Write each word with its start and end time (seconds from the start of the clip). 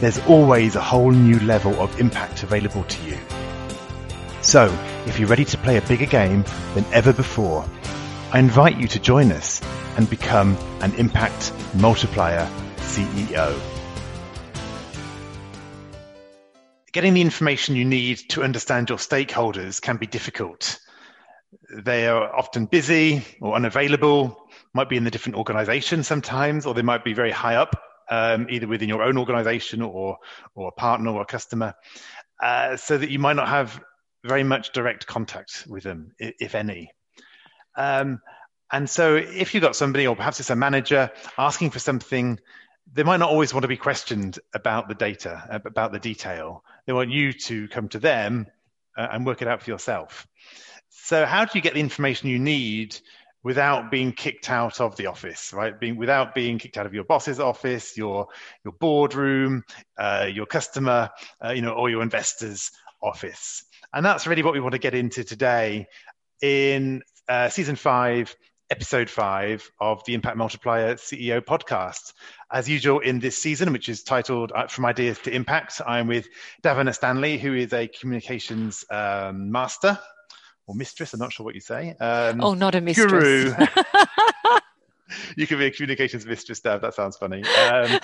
there's 0.00 0.18
always 0.26 0.76
a 0.76 0.80
whole 0.80 1.10
new 1.10 1.38
level 1.40 1.78
of 1.80 2.00
impact 2.00 2.42
available 2.42 2.84
to 2.84 3.02
you. 3.02 3.18
So, 4.42 4.66
if 5.06 5.18
you're 5.18 5.28
ready 5.28 5.44
to 5.46 5.58
play 5.58 5.76
a 5.76 5.82
bigger 5.82 6.06
game 6.06 6.44
than 6.74 6.84
ever 6.92 7.12
before, 7.12 7.64
I 8.32 8.38
invite 8.38 8.78
you 8.78 8.88
to 8.88 8.98
join 8.98 9.32
us 9.32 9.62
and 9.96 10.10
become 10.10 10.56
an 10.80 10.92
impact 10.96 11.52
multiplier 11.74 12.50
CEO. 12.76 13.58
Getting 16.92 17.14
the 17.14 17.20
information 17.20 17.76
you 17.76 17.84
need 17.84 18.18
to 18.30 18.42
understand 18.42 18.88
your 18.88 18.98
stakeholders 18.98 19.80
can 19.80 19.96
be 19.96 20.06
difficult. 20.06 20.78
They 21.72 22.06
are 22.06 22.34
often 22.34 22.66
busy 22.66 23.24
or 23.40 23.54
unavailable, 23.54 24.48
might 24.72 24.88
be 24.88 24.96
in 24.96 25.04
the 25.04 25.10
different 25.10 25.36
organizations 25.36 26.06
sometimes, 26.06 26.66
or 26.66 26.74
they 26.74 26.82
might 26.82 27.04
be 27.04 27.14
very 27.14 27.30
high 27.30 27.56
up 27.56 27.80
um, 28.10 28.46
either 28.50 28.66
within 28.66 28.88
your 28.88 29.02
own 29.02 29.18
organization 29.18 29.82
or 29.82 30.18
or 30.54 30.68
a 30.68 30.72
partner 30.72 31.10
or 31.10 31.22
a 31.22 31.26
customer, 31.26 31.74
uh, 32.42 32.76
so 32.76 32.98
that 32.98 33.10
you 33.10 33.18
might 33.18 33.36
not 33.36 33.48
have 33.48 33.80
very 34.24 34.44
much 34.44 34.72
direct 34.72 35.06
contact 35.06 35.66
with 35.68 35.82
them, 35.82 36.12
if 36.18 36.54
any. 36.54 36.90
Um, 37.76 38.20
and 38.72 38.88
so, 38.88 39.16
if 39.16 39.54
you've 39.54 39.62
got 39.62 39.76
somebody, 39.76 40.06
or 40.06 40.16
perhaps 40.16 40.40
it's 40.40 40.50
a 40.50 40.56
manager, 40.56 41.10
asking 41.38 41.70
for 41.70 41.78
something, 41.78 42.40
they 42.92 43.02
might 43.02 43.18
not 43.18 43.30
always 43.30 43.52
want 43.52 43.62
to 43.62 43.68
be 43.68 43.76
questioned 43.76 44.38
about 44.54 44.88
the 44.88 44.94
data, 44.94 45.60
about 45.64 45.92
the 45.92 45.98
detail. 45.98 46.64
They 46.86 46.92
want 46.92 47.10
you 47.10 47.32
to 47.32 47.68
come 47.68 47.88
to 47.90 47.98
them 47.98 48.46
uh, 48.96 49.08
and 49.12 49.26
work 49.26 49.42
it 49.42 49.48
out 49.48 49.62
for 49.62 49.70
yourself. 49.70 50.26
So, 50.88 51.26
how 51.26 51.44
do 51.44 51.52
you 51.54 51.60
get 51.60 51.74
the 51.74 51.80
information 51.80 52.30
you 52.30 52.38
need 52.38 52.98
without 53.44 53.90
being 53.90 54.10
kicked 54.10 54.50
out 54.50 54.80
of 54.80 54.96
the 54.96 55.06
office, 55.06 55.52
right? 55.52 55.78
Being 55.78 55.96
without 55.96 56.34
being 56.34 56.58
kicked 56.58 56.78
out 56.78 56.86
of 56.86 56.94
your 56.94 57.04
boss's 57.04 57.38
office, 57.38 57.96
your 57.96 58.26
your 58.64 58.72
boardroom, 58.72 59.62
uh, 59.98 60.28
your 60.32 60.46
customer, 60.46 61.10
uh, 61.44 61.50
you 61.50 61.62
know, 61.62 61.72
or 61.72 61.90
your 61.90 62.02
investors' 62.02 62.72
office. 63.02 63.64
And 63.92 64.04
that's 64.04 64.26
really 64.26 64.42
what 64.42 64.54
we 64.54 64.60
want 64.60 64.72
to 64.72 64.78
get 64.78 64.94
into 64.94 65.22
today 65.22 65.86
in 66.42 67.02
uh, 67.28 67.50
season 67.50 67.76
five, 67.76 68.34
episode 68.70 69.10
five 69.10 69.70
of 69.78 70.02
the 70.06 70.14
Impact 70.14 70.38
Multiplier 70.38 70.94
CEO 70.94 71.40
podcast. 71.42 72.14
As 72.50 72.68
usual 72.68 73.00
in 73.00 73.20
this 73.20 73.36
season, 73.36 73.72
which 73.72 73.88
is 73.90 74.02
titled 74.02 74.52
uh, 74.54 74.66
From 74.68 74.86
Ideas 74.86 75.18
to 75.20 75.30
Impact, 75.34 75.82
I'm 75.86 76.06
with 76.06 76.26
Davina 76.62 76.94
Stanley, 76.94 77.36
who 77.36 77.54
is 77.54 77.72
a 77.74 77.88
communications 77.88 78.84
um, 78.90 79.52
master 79.52 79.98
or 80.66 80.74
mistress. 80.74 81.14
I'm 81.14 81.20
not 81.20 81.32
sure 81.32 81.44
what 81.44 81.54
you 81.54 81.60
say. 81.60 81.94
Um, 82.00 82.40
oh, 82.42 82.54
not 82.54 82.74
a 82.74 82.80
mistress. 82.80 83.10
Guru. 83.10 83.54
you 85.36 85.46
could 85.46 85.58
be 85.58 85.66
a 85.66 85.70
communications 85.70 86.26
mistress, 86.26 86.60
Dev. 86.60 86.80
That 86.80 86.94
sounds 86.94 87.16
funny. 87.16 87.42
Um, 87.44 88.00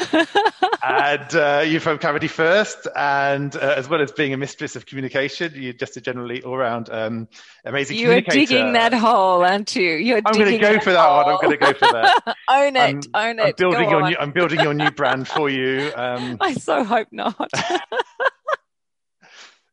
and 0.83 1.35
uh, 1.35 1.65
you're 1.67 1.81
from 1.81 1.99
Clarity 1.99 2.29
First, 2.29 2.87
and 2.97 3.55
uh, 3.57 3.75
as 3.77 3.89
well 3.89 4.01
as 4.01 4.13
being 4.13 4.33
a 4.33 4.37
mistress 4.37 4.77
of 4.77 4.87
communication, 4.87 5.53
you're 5.55 5.73
just 5.73 5.97
a 5.97 6.01
generally 6.01 6.43
all-round 6.43 6.89
um, 6.91 7.29
amazing 7.65 7.99
you 7.99 8.11
are 8.13 8.21
digging 8.21 8.73
that 8.73 8.93
hole, 8.93 9.45
aren't 9.45 9.75
you? 9.77 9.95
You're 9.97 10.21
I'm 10.25 10.33
going 10.33 10.53
to 10.53 10.59
go 10.59 10.81
for 10.81 10.93
that 10.93 11.07
hole. 11.07 11.25
one. 11.25 11.29
I'm 11.29 11.41
going 11.41 11.59
to 11.59 11.65
go 11.65 11.73
for 11.73 11.93
that. 11.93 12.37
own 12.49 12.77
it. 12.77 13.07
I'm, 13.15 13.29
own 13.29 13.39
it. 13.39 13.43
I'm 13.43 13.55
building 13.57 13.91
your 13.91 14.09
new. 14.09 14.17
I'm 14.19 14.33
building 14.33 14.61
your 14.61 14.75
new 14.75 14.91
brand 14.91 15.29
for 15.29 15.49
you. 15.49 15.93
Um, 15.95 16.39
I 16.41 16.55
so 16.55 16.85
hope 16.85 17.09
not. 17.13 17.51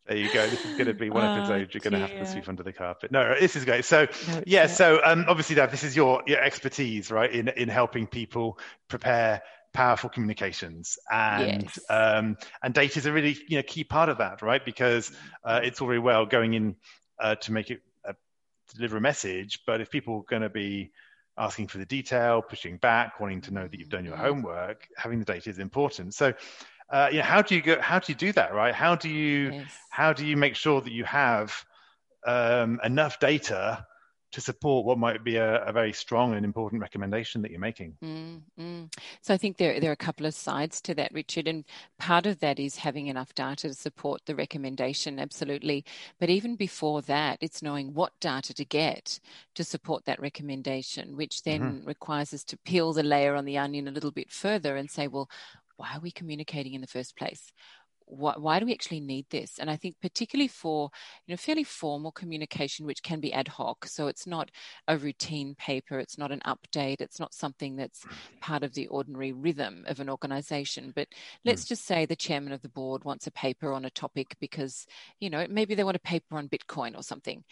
There 0.07 0.16
you 0.16 0.34
go. 0.34 0.47
This 0.47 0.63
is 0.63 0.73
going 0.73 0.88
to 0.88 0.94
be 0.94 1.09
one 1.09 1.25
oh, 1.25 1.35
episode 1.35 1.73
you're 1.73 1.81
going 1.81 1.94
to 1.94 2.00
have 2.00 2.12
to 2.12 2.25
sweep 2.25 2.47
under 2.47 2.63
the 2.63 2.72
carpet. 2.72 3.12
No, 3.12 3.35
this 3.40 3.57
is 3.57 3.66
great. 3.66 3.84
So, 3.84 4.07
no, 4.29 4.44
yeah. 4.45 4.68
So, 4.68 5.01
um, 5.03 5.25
obviously, 5.28 5.56
Dad, 5.56 5.69
this 5.69 5.84
is 5.84 5.95
your 5.95 6.23
your 6.25 6.40
expertise, 6.41 7.12
right, 7.12 7.31
in 7.31 7.50
in 7.50 7.68
helping 7.68 8.07
people 8.07 8.57
prepare 8.88 9.41
powerful 9.73 10.09
communications, 10.09 10.97
and 11.12 11.63
yes. 11.63 11.79
um, 11.90 12.38
and 12.63 12.73
data 12.73 13.00
is 13.00 13.06
a 13.06 13.12
really 13.12 13.38
you 13.50 13.57
know 13.57 13.63
key 13.63 13.84
part 13.84 14.07
of 14.07 14.19
that, 14.19 14.41
right? 14.41 14.63
Because 14.63 15.12
uh, 15.44 15.59
it's 15.62 15.81
all 15.81 15.88
very 15.88 16.00
well 16.00 16.25
going 16.25 16.53
in 16.53 16.75
uh, 17.19 17.35
to 17.35 17.51
make 17.51 17.69
it 17.69 17.81
uh, 18.07 18.13
deliver 18.75 18.97
a 18.97 19.01
message, 19.01 19.59
but 19.67 19.81
if 19.81 19.91
people 19.91 20.19
are 20.19 20.29
going 20.29 20.41
to 20.41 20.50
be 20.50 20.91
asking 21.38 21.67
for 21.67 21.78
the 21.78 21.85
detail, 21.85 22.41
pushing 22.41 22.78
back, 22.78 23.19
wanting 23.19 23.41
to 23.41 23.53
know 23.53 23.67
that 23.67 23.78
you've 23.78 23.90
done 23.90 24.06
your 24.06 24.16
mm-hmm. 24.16 24.25
homework, 24.25 24.88
having 24.97 25.19
the 25.19 25.25
data 25.25 25.50
is 25.50 25.59
important. 25.59 26.13
So 26.13 26.34
uh, 26.90 27.09
you 27.12 27.18
know, 27.18 27.24
how 27.24 27.42
do 27.42 27.56
you 27.56 27.62
go? 27.62 27.80
How 27.81 28.00
do 28.00 28.12
you 28.12 28.18
do 28.18 28.31
that, 28.34 28.53
right? 28.53 28.74
How 28.74 28.96
do 28.96 29.09
you 29.09 29.52
yes. 29.52 29.72
how 29.90 30.14
do 30.14 30.25
you 30.25 30.38
make 30.38 30.56
sure 30.56 30.81
that 30.81 30.92
you 30.92 31.03
have 31.03 31.66
um, 32.25 32.80
enough 32.84 33.20
data 33.20 33.86
to 34.31 34.42
support 34.42 34.86
what 34.86 34.97
might 34.97 35.24
be 35.24 35.38
a, 35.38 35.64
a, 35.64 35.72
very 35.72 35.94
strong 35.94 36.34
and 36.36 36.44
important 36.44 36.81
recommendation 36.81 37.42
that 37.42 37.50
you're 37.50 37.62
making. 37.62 37.96
Mm, 38.03 38.42
mm. 38.59 38.94
So 39.22 39.34
I 39.34 39.38
think 39.38 39.56
there, 39.58 39.80
there 39.80 39.90
are 39.90 39.94
a 39.94 39.96
couple 39.96 40.26
of 40.26 40.34
sides 40.34 40.81
to 40.81 40.94
that, 40.96 41.14
Richard, 41.14 41.47
and 41.47 41.64
part 41.97 42.26
of 42.26 42.40
that 42.42 42.59
is 42.59 42.76
having 42.76 43.08
enough 43.08 43.34
data 43.34 43.70
to 43.70 43.74
support 43.74 44.22
the 44.26 44.36
recommendation, 44.36 45.18
absolutely. 45.18 45.86
But 46.20 46.30
even 46.30 46.58
before 46.58 47.02
that, 47.03 47.38
it's 47.40 47.62
knowing 47.62 47.94
what 47.94 48.20
data 48.20 48.53
to 48.53 48.66
get 48.66 49.20
to 49.56 49.64
support 49.64 50.03
that 50.06 50.20
recommendation, 50.20 51.16
which 51.16 51.44
then 51.44 51.62
mm-hmm. 51.62 51.88
requires 51.88 52.34
us 52.34 52.44
to 52.46 52.58
peel 52.58 52.92
the 52.92 53.03
layer 53.03 53.34
on 53.34 53.46
the 53.46 53.58
onion 53.58 53.88
a 53.88 53.92
little 53.92 54.12
bit 54.12 54.31
further 54.31 54.76
and 54.76 54.92
say, 54.92 55.08
well, 55.08 55.30
why 55.78 55.94
are 55.96 56.02
we 56.02 56.12
communicating 56.12 56.74
in 56.74 56.82
the 56.82 56.88
first 56.88 57.16
place? 57.16 57.52
Why, 58.09 58.34
why, 58.38 58.59
do 58.59 58.66
we 58.66 58.73
actually 58.73 59.01
need 59.01 59.25
this? 59.29 59.59
And 59.59 59.69
I 59.69 59.75
think 59.75 59.95
particularly 60.01 60.47
for 60.47 60.90
you 61.25 61.34
know 61.34 61.38
fairly 61.38 61.63
formal 61.63 62.12
communication, 62.12 62.85
which 62.85 63.03
can 63.03 63.19
be 63.19 63.34
ad 63.34 63.47
hoc, 63.47 63.85
so 63.85 64.07
it's 64.07 64.25
not 64.25 64.50
a 64.88 64.97
routine 64.97 65.56
paper, 65.56 66.00
it's 66.00 66.17
not 66.17 66.31
an 66.31 66.41
update, 66.46 67.01
it's 67.01 67.19
not 67.19 67.34
something 67.34 67.75
that's 67.75 68.06
part 68.40 68.63
of 68.63 68.73
the 68.73 68.88
ordinary 68.88 69.34
rhythm 69.34 69.84
of 69.88 70.00
an 70.00 70.09
organization. 70.09 70.94
But 70.96 71.09
let's 71.46 71.66
mm. 71.66 71.69
just 71.69 71.85
say 71.85 72.06
the 72.06 72.16
chairman 72.16 72.53
of 72.53 72.62
the 72.62 72.69
board 72.69 73.03
wants 73.03 73.28
a 73.28 73.31
paper 73.31 73.73
on 73.73 73.85
a 73.85 73.90
topic 73.90 74.35
because 74.40 74.85
you 75.19 75.29
know 75.29 75.46
maybe 75.50 75.75
they 75.75 75.84
want 75.84 75.97
a 75.97 76.00
paper 76.00 76.38
on 76.38 76.50
Bitcoin 76.50 76.97
or 76.97 77.03
something, 77.03 77.44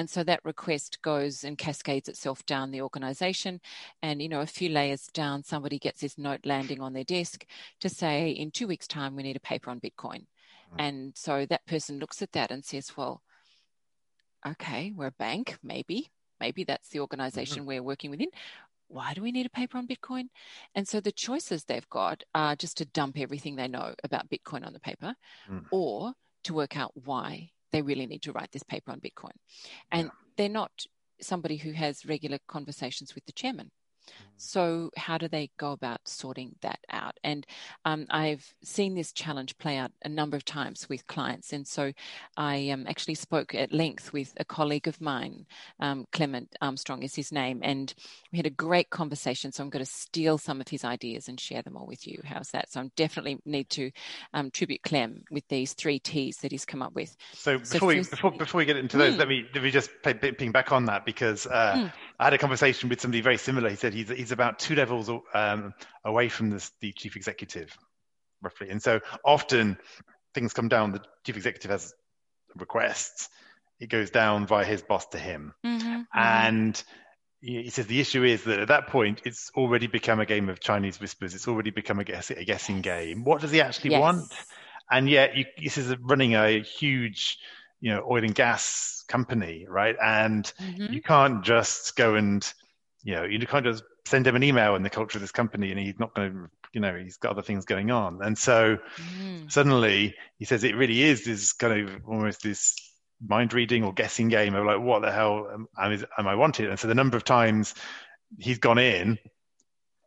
and 0.00 0.08
so 0.08 0.24
that 0.24 0.40
request 0.44 1.02
goes 1.02 1.44
and 1.44 1.58
cascades 1.58 2.08
itself 2.08 2.46
down 2.46 2.70
the 2.70 2.80
organization. 2.80 3.60
And, 4.02 4.22
you 4.22 4.30
know, 4.30 4.40
a 4.40 4.46
few 4.46 4.70
layers 4.70 5.06
down, 5.12 5.44
somebody 5.44 5.78
gets 5.78 6.00
this 6.00 6.16
note 6.16 6.40
landing 6.46 6.80
on 6.80 6.94
their 6.94 7.04
desk 7.04 7.44
to 7.80 7.90
say, 7.90 8.30
in 8.30 8.50
two 8.50 8.66
weeks' 8.66 8.86
time, 8.86 9.14
we 9.14 9.22
need 9.22 9.36
a 9.36 9.40
paper 9.40 9.68
on 9.68 9.78
Bitcoin. 9.78 9.99
Mm-hmm. 10.08 10.80
And 10.80 11.12
so 11.16 11.46
that 11.46 11.66
person 11.66 11.98
looks 11.98 12.22
at 12.22 12.32
that 12.32 12.50
and 12.50 12.64
says, 12.64 12.96
well, 12.96 13.22
okay, 14.46 14.92
we're 14.94 15.06
a 15.06 15.12
bank, 15.12 15.58
maybe. 15.62 16.10
Maybe 16.40 16.64
that's 16.64 16.88
the 16.88 17.00
organization 17.00 17.58
mm-hmm. 17.58 17.68
we're 17.68 17.82
working 17.82 18.10
within 18.10 18.30
why 18.90 19.14
do 19.14 19.22
we 19.22 19.32
need 19.32 19.46
a 19.46 19.50
paper 19.50 19.78
on 19.78 19.86
Bitcoin? 19.86 20.28
And 20.74 20.86
so 20.86 21.00
the 21.00 21.12
choices 21.12 21.64
they've 21.64 21.88
got 21.88 22.24
are 22.34 22.56
just 22.56 22.76
to 22.78 22.84
dump 22.84 23.18
everything 23.18 23.56
they 23.56 23.68
know 23.68 23.94
about 24.02 24.28
Bitcoin 24.28 24.66
on 24.66 24.72
the 24.72 24.80
paper 24.80 25.14
mm. 25.48 25.64
or 25.70 26.12
to 26.44 26.54
work 26.54 26.76
out 26.76 26.92
why 26.94 27.50
they 27.72 27.82
really 27.82 28.06
need 28.06 28.22
to 28.22 28.32
write 28.32 28.50
this 28.52 28.64
paper 28.64 28.90
on 28.90 29.00
Bitcoin. 29.00 29.30
And 29.92 30.06
yeah. 30.06 30.12
they're 30.36 30.48
not 30.48 30.72
somebody 31.20 31.56
who 31.56 31.72
has 31.72 32.04
regular 32.04 32.38
conversations 32.48 33.14
with 33.14 33.24
the 33.26 33.32
chairman. 33.32 33.70
So, 34.42 34.90
how 34.96 35.18
do 35.18 35.28
they 35.28 35.50
go 35.58 35.72
about 35.72 36.00
sorting 36.08 36.54
that 36.62 36.78
out? 36.90 37.20
And 37.22 37.46
um, 37.84 38.06
I've 38.08 38.54
seen 38.62 38.94
this 38.94 39.12
challenge 39.12 39.58
play 39.58 39.76
out 39.76 39.92
a 40.02 40.08
number 40.08 40.34
of 40.34 40.46
times 40.46 40.88
with 40.88 41.06
clients. 41.06 41.52
And 41.52 41.66
so, 41.68 41.92
I 42.38 42.70
um, 42.70 42.86
actually 42.88 43.16
spoke 43.16 43.54
at 43.54 43.70
length 43.70 44.14
with 44.14 44.32
a 44.38 44.44
colleague 44.44 44.88
of 44.88 44.98
mine, 44.98 45.44
um, 45.78 46.06
Clement 46.12 46.56
Armstrong 46.62 47.02
is 47.02 47.14
his 47.14 47.32
name, 47.32 47.60
and 47.62 47.92
we 48.32 48.38
had 48.38 48.46
a 48.46 48.50
great 48.50 48.88
conversation. 48.88 49.52
So, 49.52 49.62
I'm 49.62 49.68
going 49.68 49.84
to 49.84 49.90
steal 49.90 50.38
some 50.38 50.60
of 50.60 50.68
his 50.68 50.84
ideas 50.84 51.28
and 51.28 51.38
share 51.38 51.60
them 51.60 51.76
all 51.76 51.86
with 51.86 52.06
you. 52.06 52.20
How's 52.24 52.48
that? 52.52 52.72
So, 52.72 52.80
I 52.80 52.90
definitely 52.96 53.38
need 53.44 53.68
to 53.70 53.90
um, 54.32 54.50
tribute 54.50 54.82
Clem 54.82 55.22
with 55.30 55.46
these 55.48 55.74
three 55.74 55.98
T's 55.98 56.38
that 56.38 56.50
he's 56.50 56.64
come 56.64 56.80
up 56.80 56.94
with. 56.94 57.14
So, 57.34 57.58
before, 57.58 57.78
so 57.78 57.86
we, 57.86 57.96
before, 57.98 58.30
before 58.30 58.58
we 58.58 58.64
get 58.64 58.78
into 58.78 58.96
those, 58.96 59.14
mm. 59.14 59.18
let 59.18 59.28
me 59.28 59.46
let 59.54 59.62
me 59.62 59.70
just 59.70 59.90
ping 60.02 60.50
back 60.50 60.72
on 60.72 60.86
that 60.86 61.04
because 61.04 61.46
uh, 61.46 61.74
mm. 61.74 61.92
I 62.20 62.24
had 62.24 62.34
a 62.34 62.38
conversation 62.38 62.90
with 62.90 63.00
somebody 63.00 63.22
very 63.22 63.38
similar. 63.38 63.70
He 63.70 63.76
said 63.76 63.94
he's 63.94 64.10
he's 64.10 64.30
about 64.30 64.58
two 64.58 64.74
levels 64.74 65.08
um, 65.32 65.72
away 66.04 66.28
from 66.28 66.50
the, 66.50 66.70
the 66.80 66.92
chief 66.92 67.16
executive, 67.16 67.74
roughly. 68.42 68.68
And 68.68 68.82
so 68.82 69.00
often 69.24 69.78
things 70.34 70.52
come 70.52 70.68
down, 70.68 70.92
the 70.92 71.00
chief 71.24 71.36
executive 71.36 71.70
has 71.70 71.94
requests, 72.56 73.30
it 73.80 73.88
goes 73.88 74.10
down 74.10 74.46
via 74.46 74.66
his 74.66 74.82
boss 74.82 75.06
to 75.06 75.18
him. 75.18 75.54
Mm-hmm, 75.64 75.88
mm-hmm. 75.88 76.18
and 76.18 76.84
he 77.40 77.70
says 77.70 77.86
the 77.86 78.00
issue 78.00 78.22
is 78.22 78.44
that 78.44 78.60
at 78.60 78.68
that 78.68 78.88
point 78.88 79.22
it's 79.24 79.50
already 79.56 79.86
become 79.86 80.20
a 80.20 80.26
game 80.26 80.50
of 80.50 80.60
Chinese 80.60 81.00
whispers. 81.00 81.34
It's 81.34 81.48
already 81.48 81.70
become 81.70 81.98
a, 82.00 82.04
guess, 82.04 82.30
a 82.30 82.44
guessing 82.44 82.82
game. 82.82 83.24
What 83.24 83.40
does 83.40 83.50
he 83.50 83.62
actually 83.62 83.92
yes. 83.92 84.00
want? 84.00 84.32
And 84.90 85.08
yet, 85.08 85.36
you, 85.36 85.46
this 85.56 85.78
is 85.78 85.96
running 86.00 86.34
a 86.34 86.60
huge, 86.60 87.38
you 87.80 87.92
know, 87.92 88.06
oil 88.08 88.24
and 88.24 88.34
gas 88.34 89.04
company, 89.08 89.66
right? 89.68 89.96
And 90.02 90.44
mm-hmm. 90.60 90.92
you 90.92 91.02
can't 91.02 91.42
just 91.42 91.96
go 91.96 92.14
and, 92.14 92.46
you 93.02 93.14
know, 93.14 93.24
you 93.24 93.46
can't 93.46 93.64
just 93.64 93.82
send 94.04 94.26
him 94.26 94.36
an 94.36 94.42
email 94.42 94.76
in 94.76 94.82
the 94.82 94.90
culture 94.90 95.18
of 95.18 95.22
this 95.22 95.32
company, 95.32 95.70
and 95.70 95.80
he's 95.80 95.98
not 95.98 96.14
going 96.14 96.32
to, 96.32 96.50
you 96.72 96.80
know, 96.80 96.94
he's 96.94 97.16
got 97.16 97.32
other 97.32 97.42
things 97.42 97.64
going 97.64 97.90
on. 97.90 98.20
And 98.22 98.36
so 98.36 98.78
mm. 99.18 99.50
suddenly 99.50 100.14
he 100.38 100.44
says 100.44 100.64
it 100.64 100.76
really 100.76 101.02
is 101.02 101.24
this 101.24 101.52
kind 101.52 101.88
of 101.88 102.02
almost 102.06 102.42
this 102.42 102.76
mind 103.26 103.52
reading 103.52 103.84
or 103.84 103.92
guessing 103.92 104.28
game 104.28 104.54
of 104.54 104.64
like, 104.64 104.80
what 104.80 105.02
the 105.02 105.12
hell 105.12 105.48
am, 105.52 106.06
am 106.18 106.26
I 106.28 106.34
wanted? 106.34 106.70
And 106.70 106.78
so 106.78 106.88
the 106.88 106.94
number 106.94 107.16
of 107.16 107.24
times 107.24 107.74
he's 108.38 108.58
gone 108.58 108.78
in 108.78 109.18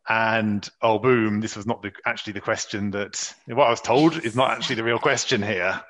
and 0.08 0.68
oh 0.82 0.98
boom 0.98 1.40
this 1.40 1.56
was 1.56 1.66
not 1.66 1.82
the, 1.82 1.90
actually 2.04 2.32
the 2.32 2.40
question 2.40 2.90
that 2.90 3.34
what 3.46 3.66
i 3.66 3.70
was 3.70 3.80
told 3.80 4.22
is 4.24 4.36
not 4.36 4.50
actually 4.50 4.76
the 4.76 4.84
real 4.84 4.98
question 4.98 5.42
here 5.42 5.80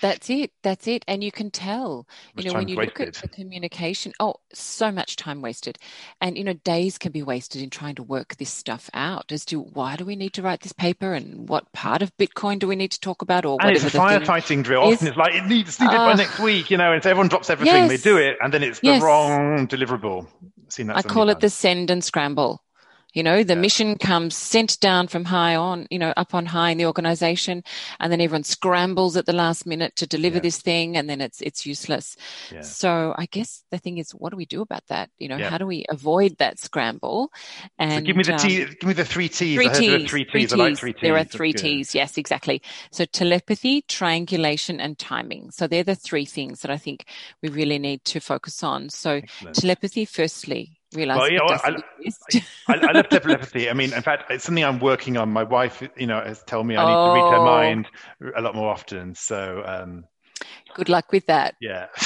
that's 0.00 0.30
it. 0.30 0.52
That's 0.62 0.86
it. 0.86 1.04
And 1.08 1.22
you 1.22 1.32
can 1.32 1.50
tell, 1.50 2.06
you 2.36 2.44
know, 2.44 2.54
when 2.54 2.68
you 2.68 2.76
wasted. 2.76 2.98
look 2.98 3.08
at 3.08 3.14
the 3.14 3.28
communication, 3.28 4.12
oh, 4.20 4.36
so 4.52 4.90
much 4.90 5.16
time 5.16 5.42
wasted. 5.42 5.78
And, 6.20 6.36
you 6.36 6.44
know, 6.44 6.52
days 6.52 6.98
can 6.98 7.12
be 7.12 7.22
wasted 7.22 7.62
in 7.62 7.70
trying 7.70 7.94
to 7.96 8.02
work 8.02 8.36
this 8.36 8.50
stuff 8.50 8.90
out 8.94 9.32
as 9.32 9.44
to 9.46 9.60
why 9.60 9.96
do 9.96 10.04
we 10.04 10.16
need 10.16 10.32
to 10.34 10.42
write 10.42 10.60
this 10.60 10.72
paper 10.72 11.14
and 11.14 11.48
what 11.48 11.72
part 11.72 12.02
of 12.02 12.16
Bitcoin 12.16 12.58
do 12.58 12.66
we 12.66 12.76
need 12.76 12.92
to 12.92 13.00
talk 13.00 13.22
about 13.22 13.44
or 13.44 13.58
and 13.60 13.70
it's 13.70 13.84
a 13.84 13.90
firefighting 13.90 14.62
drill. 14.62 14.82
Often 14.82 15.08
it's 15.08 15.16
like, 15.16 15.34
it 15.34 15.46
needs 15.46 15.80
needed 15.80 15.94
uh, 15.94 16.12
by 16.12 16.14
next 16.14 16.38
week, 16.38 16.70
you 16.70 16.76
know, 16.76 16.92
and 16.92 17.02
so 17.02 17.10
everyone 17.10 17.28
drops 17.28 17.50
everything, 17.50 17.74
yes, 17.74 17.90
they 17.90 18.10
do 18.10 18.16
it, 18.16 18.36
and 18.40 18.52
then 18.52 18.62
it's 18.62 18.80
the 18.80 18.86
yes. 18.88 19.02
wrong 19.02 19.66
deliverable. 19.68 20.26
I 20.88 21.02
call 21.02 21.28
it 21.28 21.40
the 21.40 21.50
send 21.50 21.90
and 21.90 22.02
scramble. 22.02 22.62
You 23.14 23.22
know, 23.22 23.42
the 23.42 23.54
yeah. 23.54 23.60
mission 23.60 23.96
comes 23.96 24.36
sent 24.36 24.78
down 24.80 25.08
from 25.08 25.24
high 25.24 25.54
on, 25.54 25.86
you 25.90 25.98
know, 25.98 26.12
up 26.16 26.34
on 26.34 26.46
high 26.46 26.70
in 26.70 26.78
the 26.78 26.86
organization, 26.86 27.64
and 28.00 28.12
then 28.12 28.20
everyone 28.20 28.44
scrambles 28.44 29.16
at 29.16 29.26
the 29.26 29.32
last 29.32 29.66
minute 29.66 29.96
to 29.96 30.06
deliver 30.06 30.36
yeah. 30.36 30.42
this 30.42 30.60
thing, 30.60 30.96
and 30.96 31.08
then 31.08 31.20
it's 31.20 31.40
it's 31.40 31.64
useless. 31.64 32.16
Yeah. 32.52 32.62
So 32.62 33.14
I 33.16 33.26
guess 33.26 33.64
the 33.70 33.78
thing 33.78 33.98
is, 33.98 34.10
what 34.10 34.30
do 34.30 34.36
we 34.36 34.46
do 34.46 34.60
about 34.62 34.86
that? 34.88 35.10
You 35.18 35.28
know, 35.28 35.38
how 35.38 35.58
do 35.58 35.66
we 35.66 35.86
avoid 35.88 36.36
that 36.38 36.58
scramble? 36.58 37.30
And 37.78 38.04
so 38.04 38.06
give 38.06 38.16
me 38.16 38.24
the 38.24 38.32
um, 38.32 38.38
T, 38.38 38.64
give 38.64 38.84
me 38.84 38.92
the 38.92 39.04
three 39.04 39.28
T's. 39.28 39.56
Three 39.56 39.68
T's. 39.68 40.10
Three 40.10 40.24
T's. 40.24 40.30
Three 40.30 40.46
T's. 40.46 40.54
Like 40.56 40.76
three 40.76 40.92
T's. 40.92 41.02
There 41.02 41.16
are 41.16 41.24
three 41.24 41.52
T's. 41.52 41.94
Yes, 41.94 42.18
exactly. 42.18 42.62
So 42.90 43.04
telepathy, 43.04 43.82
triangulation, 43.82 44.80
and 44.80 44.98
timing. 44.98 45.50
So 45.50 45.66
they're 45.66 45.84
the 45.84 45.94
three 45.94 46.24
things 46.24 46.60
that 46.60 46.70
I 46.70 46.76
think 46.76 47.06
we 47.42 47.48
really 47.48 47.78
need 47.78 48.04
to 48.06 48.20
focus 48.20 48.62
on. 48.62 48.88
So 48.90 49.16
Excellent. 49.16 49.56
telepathy, 49.56 50.04
firstly, 50.04 50.80
realize 50.94 51.18
well, 51.18 51.30
know, 51.30 51.46
I, 51.46 51.76
I, 52.68 52.88
I, 52.88 52.92
love 52.92 53.08
telepathy. 53.08 53.68
I 53.68 53.72
mean, 53.72 53.92
in 53.92 54.02
fact, 54.02 54.30
it's 54.30 54.44
something 54.44 54.64
I'm 54.64 54.78
working 54.78 55.16
on. 55.16 55.30
My 55.30 55.42
wife, 55.42 55.82
you 55.96 56.06
know, 56.06 56.20
has 56.20 56.42
told 56.44 56.66
me 56.66 56.76
I 56.76 56.84
need 56.84 56.94
oh. 56.94 57.14
to 57.14 57.14
read 57.14 57.30
her 57.30 57.38
oh. 57.38 57.44
mind 57.44 57.86
a 58.36 58.40
lot 58.40 58.54
more 58.54 58.70
often. 58.70 59.14
So, 59.14 59.62
um, 59.66 60.04
good 60.74 60.88
luck 60.88 61.12
with 61.12 61.26
that. 61.26 61.56
Yeah, 61.60 61.86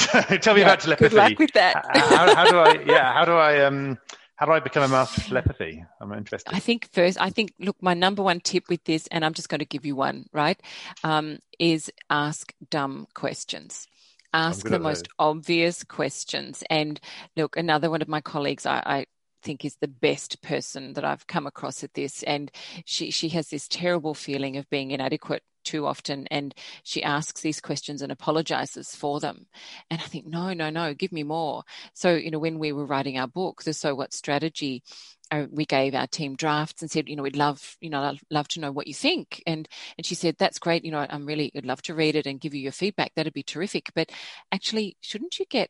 tell 0.41 0.53
me 0.53 0.61
yeah, 0.61 0.67
about 0.67 0.79
telepathy. 0.81 1.09
Good 1.09 1.17
luck 1.17 1.39
with 1.39 1.53
that. 1.53 1.85
how, 1.95 2.35
how, 2.35 2.49
do 2.49 2.57
I? 2.57 2.83
Yeah, 2.85 3.13
how 3.13 3.25
do 3.25 3.33
I? 3.33 3.63
Um, 3.63 3.97
how 4.35 4.45
do 4.45 4.53
I 4.53 4.61
become 4.61 4.83
a 4.83 4.87
master 4.87 5.19
of 5.19 5.27
telepathy? 5.27 5.83
I'm 5.99 6.13
interested. 6.13 6.53
I 6.53 6.59
think 6.59 6.89
first, 6.93 7.19
I 7.19 7.29
think, 7.29 7.51
look, 7.59 7.75
my 7.81 7.93
number 7.93 8.23
one 8.23 8.39
tip 8.39 8.69
with 8.69 8.83
this, 8.85 9.05
and 9.07 9.25
I'm 9.25 9.33
just 9.33 9.49
going 9.49 9.59
to 9.59 9.65
give 9.65 9.85
you 9.85 9.97
one, 9.97 10.27
right? 10.31 10.57
Um, 11.03 11.39
is 11.59 11.91
ask 12.09 12.53
dumb 12.69 13.07
questions 13.13 13.87
ask 14.33 14.67
the 14.67 14.79
most 14.79 15.07
obvious 15.17 15.83
questions. 15.83 16.63
And 16.69 16.99
look, 17.35 17.57
another 17.57 17.89
one 17.89 18.01
of 18.01 18.07
my 18.07 18.21
colleagues, 18.21 18.65
I, 18.65 18.81
I 18.85 19.05
think 19.41 19.65
is 19.65 19.77
the 19.77 19.87
best 19.87 20.41
person 20.41 20.93
that 20.93 21.05
I've 21.05 21.27
come 21.27 21.47
across 21.47 21.83
at 21.83 21.93
this. 21.93 22.23
And 22.23 22.51
she, 22.85 23.11
she 23.11 23.29
has 23.29 23.49
this 23.49 23.67
terrible 23.67 24.13
feeling 24.13 24.57
of 24.57 24.69
being 24.69 24.91
inadequate 24.91 25.43
too 25.69 25.85
often. 25.85 26.25
And 26.31 26.55
she 26.83 27.03
asks 27.03 27.41
these 27.41 27.61
questions 27.61 28.01
and 28.01 28.11
apologizes 28.11 28.95
for 28.95 29.19
them. 29.19 29.45
And 29.91 30.01
I 30.01 30.05
think, 30.05 30.25
no, 30.25 30.53
no, 30.53 30.71
no, 30.71 30.95
give 30.95 31.11
me 31.11 31.21
more. 31.21 31.63
So, 31.93 32.15
you 32.15 32.31
know, 32.31 32.39
when 32.39 32.57
we 32.57 32.71
were 32.71 32.87
writing 32.87 33.19
our 33.19 33.27
book, 33.27 33.63
the 33.63 33.73
So 33.73 33.93
What 33.93 34.11
strategy, 34.11 34.81
uh, 35.29 35.45
we 35.51 35.65
gave 35.65 35.93
our 35.93 36.07
team 36.07 36.35
drafts 36.35 36.81
and 36.81 36.89
said, 36.89 37.07
you 37.07 37.15
know, 37.15 37.21
we'd 37.21 37.35
love, 37.35 37.77
you 37.81 37.91
know, 37.91 38.01
i 38.01 38.17
love 38.31 38.47
to 38.47 38.59
know 38.59 38.71
what 38.71 38.87
you 38.87 38.95
think. 38.95 39.43
And 39.45 39.69
and 39.95 40.05
she 40.05 40.15
said, 40.15 40.35
that's 40.39 40.57
great. 40.57 40.83
You 40.83 40.91
know, 40.91 41.05
I'm 41.07 41.27
really, 41.27 41.51
would 41.53 41.67
love 41.67 41.83
to 41.83 41.93
read 41.93 42.15
it 42.15 42.25
and 42.25 42.41
give 42.41 42.55
you 42.55 42.61
your 42.61 42.71
feedback. 42.71 43.13
That'd 43.15 43.33
be 43.33 43.43
terrific. 43.43 43.91
But 43.93 44.11
actually, 44.51 44.97
shouldn't 45.01 45.37
you 45.37 45.45
get 45.49 45.69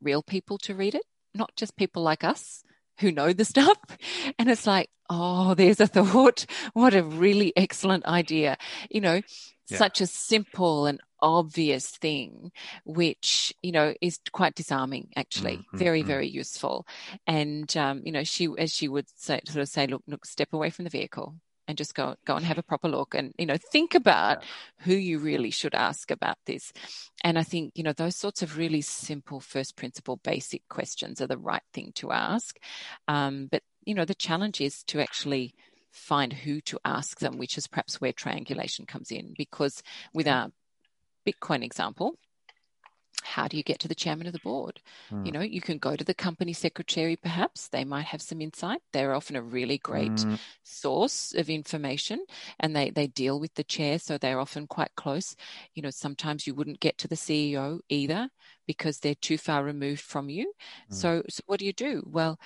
real 0.00 0.22
people 0.22 0.58
to 0.58 0.74
read 0.76 0.94
it, 0.94 1.06
not 1.34 1.56
just 1.56 1.76
people 1.76 2.02
like 2.02 2.22
us 2.22 2.62
who 2.98 3.12
know 3.12 3.32
the 3.32 3.44
stuff? 3.44 3.78
And 4.38 4.50
it's 4.50 4.66
like, 4.66 4.90
oh, 5.10 5.54
there's 5.54 5.80
a 5.80 5.86
thought. 5.86 6.46
What 6.72 6.94
a 6.94 7.02
really 7.02 7.52
excellent 7.56 8.04
idea. 8.06 8.56
You 8.90 9.00
know, 9.00 9.20
yeah. 9.68 9.78
such 9.78 10.00
a 10.00 10.06
simple 10.06 10.86
and 10.86 11.00
obvious 11.20 11.88
thing, 11.88 12.52
which, 12.84 13.54
you 13.62 13.72
know, 13.72 13.94
is 14.00 14.18
quite 14.32 14.54
disarming, 14.54 15.08
actually, 15.16 15.58
mm-hmm. 15.58 15.78
very, 15.78 16.00
mm-hmm. 16.00 16.08
very 16.08 16.28
useful. 16.28 16.86
And, 17.26 17.74
um, 17.76 18.02
you 18.04 18.12
know, 18.12 18.24
she, 18.24 18.48
as 18.58 18.72
she 18.72 18.88
would 18.88 19.06
say, 19.16 19.40
sort 19.46 19.62
of 19.62 19.68
say, 19.68 19.86
look, 19.86 20.02
look, 20.06 20.26
step 20.26 20.52
away 20.52 20.70
from 20.70 20.84
the 20.84 20.90
vehicle 20.90 21.34
and 21.66 21.78
just 21.78 21.94
go 21.94 22.14
go 22.24 22.36
and 22.36 22.44
have 22.44 22.58
a 22.58 22.62
proper 22.62 22.88
look 22.88 23.14
and 23.14 23.32
you 23.38 23.46
know 23.46 23.56
think 23.56 23.94
about 23.94 24.42
who 24.78 24.94
you 24.94 25.18
really 25.18 25.50
should 25.50 25.74
ask 25.74 26.10
about 26.10 26.38
this. 26.46 26.72
And 27.22 27.38
i 27.38 27.42
think 27.42 27.72
you 27.74 27.82
know 27.82 27.92
those 27.92 28.16
sorts 28.16 28.42
of 28.42 28.58
really 28.58 28.80
simple 28.80 29.40
first 29.40 29.76
principle 29.76 30.16
basic 30.16 30.68
questions 30.68 31.20
are 31.20 31.26
the 31.26 31.38
right 31.38 31.62
thing 31.72 31.92
to 31.96 32.12
ask. 32.12 32.58
Um, 33.08 33.48
but 33.50 33.62
you 33.84 33.94
know 33.94 34.04
the 34.04 34.14
challenge 34.14 34.60
is 34.60 34.82
to 34.84 35.00
actually 35.00 35.54
find 35.94 36.32
who 36.32 36.60
to 36.60 36.78
ask 36.84 37.20
them, 37.20 37.38
which 37.38 37.56
is 37.56 37.68
perhaps 37.68 38.00
where 38.00 38.12
triangulation 38.12 38.84
comes 38.84 39.10
in. 39.10 39.32
Because 39.36 39.82
with 40.12 40.26
our 40.26 40.50
Bitcoin 41.26 41.62
example, 41.62 42.18
how 43.22 43.48
do 43.48 43.56
you 43.56 43.62
get 43.62 43.78
to 43.80 43.88
the 43.88 43.94
chairman 43.94 44.26
of 44.26 44.32
the 44.32 44.38
board? 44.40 44.80
Mm. 45.10 45.26
You 45.26 45.32
know, 45.32 45.40
you 45.40 45.60
can 45.60 45.78
go 45.78 45.96
to 45.96 46.04
the 46.04 46.14
company 46.14 46.52
secretary, 46.52 47.16
perhaps. 47.16 47.68
They 47.68 47.84
might 47.84 48.06
have 48.06 48.22
some 48.22 48.40
insight. 48.40 48.80
They're 48.92 49.14
often 49.14 49.36
a 49.36 49.42
really 49.42 49.78
great 49.78 50.12
mm. 50.12 50.38
source 50.62 51.34
of 51.34 51.48
information 51.48 52.24
and 52.60 52.74
they, 52.74 52.90
they 52.90 53.06
deal 53.06 53.40
with 53.40 53.54
the 53.54 53.64
chair, 53.64 53.98
so 53.98 54.18
they're 54.18 54.40
often 54.40 54.66
quite 54.66 54.94
close. 54.96 55.36
You 55.74 55.82
know, 55.82 55.90
sometimes 55.90 56.46
you 56.46 56.54
wouldn't 56.54 56.80
get 56.80 56.98
to 56.98 57.08
the 57.08 57.14
CEO 57.14 57.80
either 57.88 58.28
because 58.66 58.98
they're 58.98 59.14
too 59.14 59.38
far 59.38 59.64
removed 59.64 60.02
from 60.02 60.28
you. 60.28 60.52
Mm. 60.90 60.94
So, 60.94 61.22
so 61.28 61.42
what 61.46 61.60
do 61.60 61.66
you 61.66 61.72
do? 61.72 62.02
Well, 62.06 62.38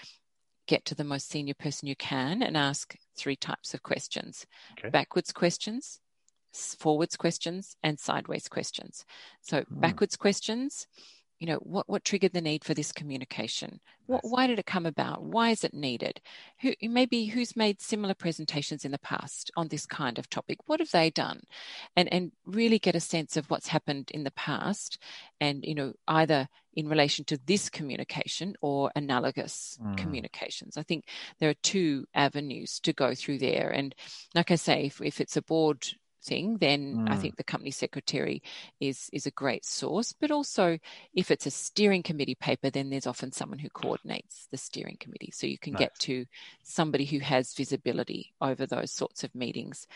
get 0.67 0.85
to 0.85 0.95
the 0.95 1.05
most 1.05 1.31
senior 1.31 1.55
person 1.55 1.89
you 1.89 1.97
can 1.97 2.43
and 2.43 2.57
ask 2.57 2.95
three 3.17 3.37
types 3.37 3.75
of 3.75 3.83
questions 3.83 4.47
okay. 4.79 4.91
backwards 4.91 5.33
questions, 5.33 5.99
forwards 6.59 7.17
questions, 7.17 7.77
and 7.83 7.99
sideways 7.99 8.49
questions. 8.49 9.05
So, 9.41 9.61
mm. 9.61 9.81
backwards 9.81 10.17
questions 10.17 10.87
you 11.39 11.47
know 11.47 11.57
what 11.57 11.89
what 11.89 12.05
triggered 12.05 12.33
the 12.33 12.41
need 12.41 12.65
for 12.65 12.75
this 12.75 12.91
communication? 12.91 13.81
What, 14.07 14.23
why 14.23 14.47
did 14.47 14.59
it 14.59 14.67
come 14.67 14.87
about? 14.87 15.23
Why 15.23 15.51
is 15.51 15.63
it 15.63 15.75
needed? 15.75 16.21
Who 16.63 16.73
maybe 16.83 17.27
who's 17.27 17.57
made 17.57 17.81
similar 17.81 18.15
presentations 18.15 18.85
in 18.85 18.91
the 18.91 18.99
past 18.99 19.51
on 19.57 19.69
this 19.69 19.87
kind 19.87 20.19
of 20.19 20.29
topic? 20.29 20.59
What 20.67 20.81
have 20.81 20.91
they 20.91 21.11
done? 21.11 21.43
And 21.95 22.13
and 22.13 22.33
really 22.45 22.79
get 22.79 22.97
a 22.97 23.01
sense 23.01 23.37
of 23.37 23.49
what's 23.51 23.69
happened 23.69 24.11
in 24.13 24.25
the 24.25 24.33
past 24.33 25.01
and 25.41 25.65
you 25.65 25.75
know 25.75 25.93
either 26.09 26.49
in 26.75 26.89
relation 26.89 27.25
to 27.27 27.39
this 27.47 27.69
communication 27.69 28.55
or 28.61 28.91
analogous 28.97 29.79
mm. 29.83 29.97
communications. 29.97 30.77
I 30.77 30.83
think 30.83 31.05
there 31.39 31.51
are 31.51 31.63
two 31.63 32.07
avenues 32.15 32.81
to 32.81 32.93
go 32.93 33.15
through 33.15 33.39
there. 33.39 33.71
And 33.71 33.95
like 34.35 34.51
i 34.51 34.57
say 34.57 34.87
if, 34.87 35.01
if 35.01 35.21
it's 35.21 35.37
a 35.37 35.43
board 35.43 35.87
thing, 36.23 36.59
then 36.59 36.97
mm. 36.97 37.11
I 37.11 37.17
think 37.17 37.37
the 37.37 37.45
company 37.45 37.71
secretary 37.71 38.43
is 38.81 39.09
is 39.13 39.27
a 39.27 39.31
great 39.33 39.65
source. 39.65 40.13
But 40.13 40.31
also, 40.31 40.79
if 41.15 41.31
it's 41.31 41.47
a 41.47 41.51
steering 41.51 42.03
committee 42.03 42.35
paper, 42.35 42.71
then 42.71 42.91
there's 42.91 43.07
often 43.07 43.33
someone 43.33 43.59
who 43.59 43.69
coordinates 43.71 44.47
the 44.51 44.57
steering 44.57 44.97
committee, 44.99 45.31
so 45.33 45.47
you 45.47 45.59
can 45.59 45.75
nice. 45.75 45.81
get 45.81 45.99
to 46.01 46.27
somebody 46.63 47.05
who 47.05 47.21
has 47.21 47.55
visibility 47.55 48.33
over 48.41 48.67
those 48.67 48.93
sorts 48.93 49.25
of 49.25 49.35
meetings, 49.35 49.87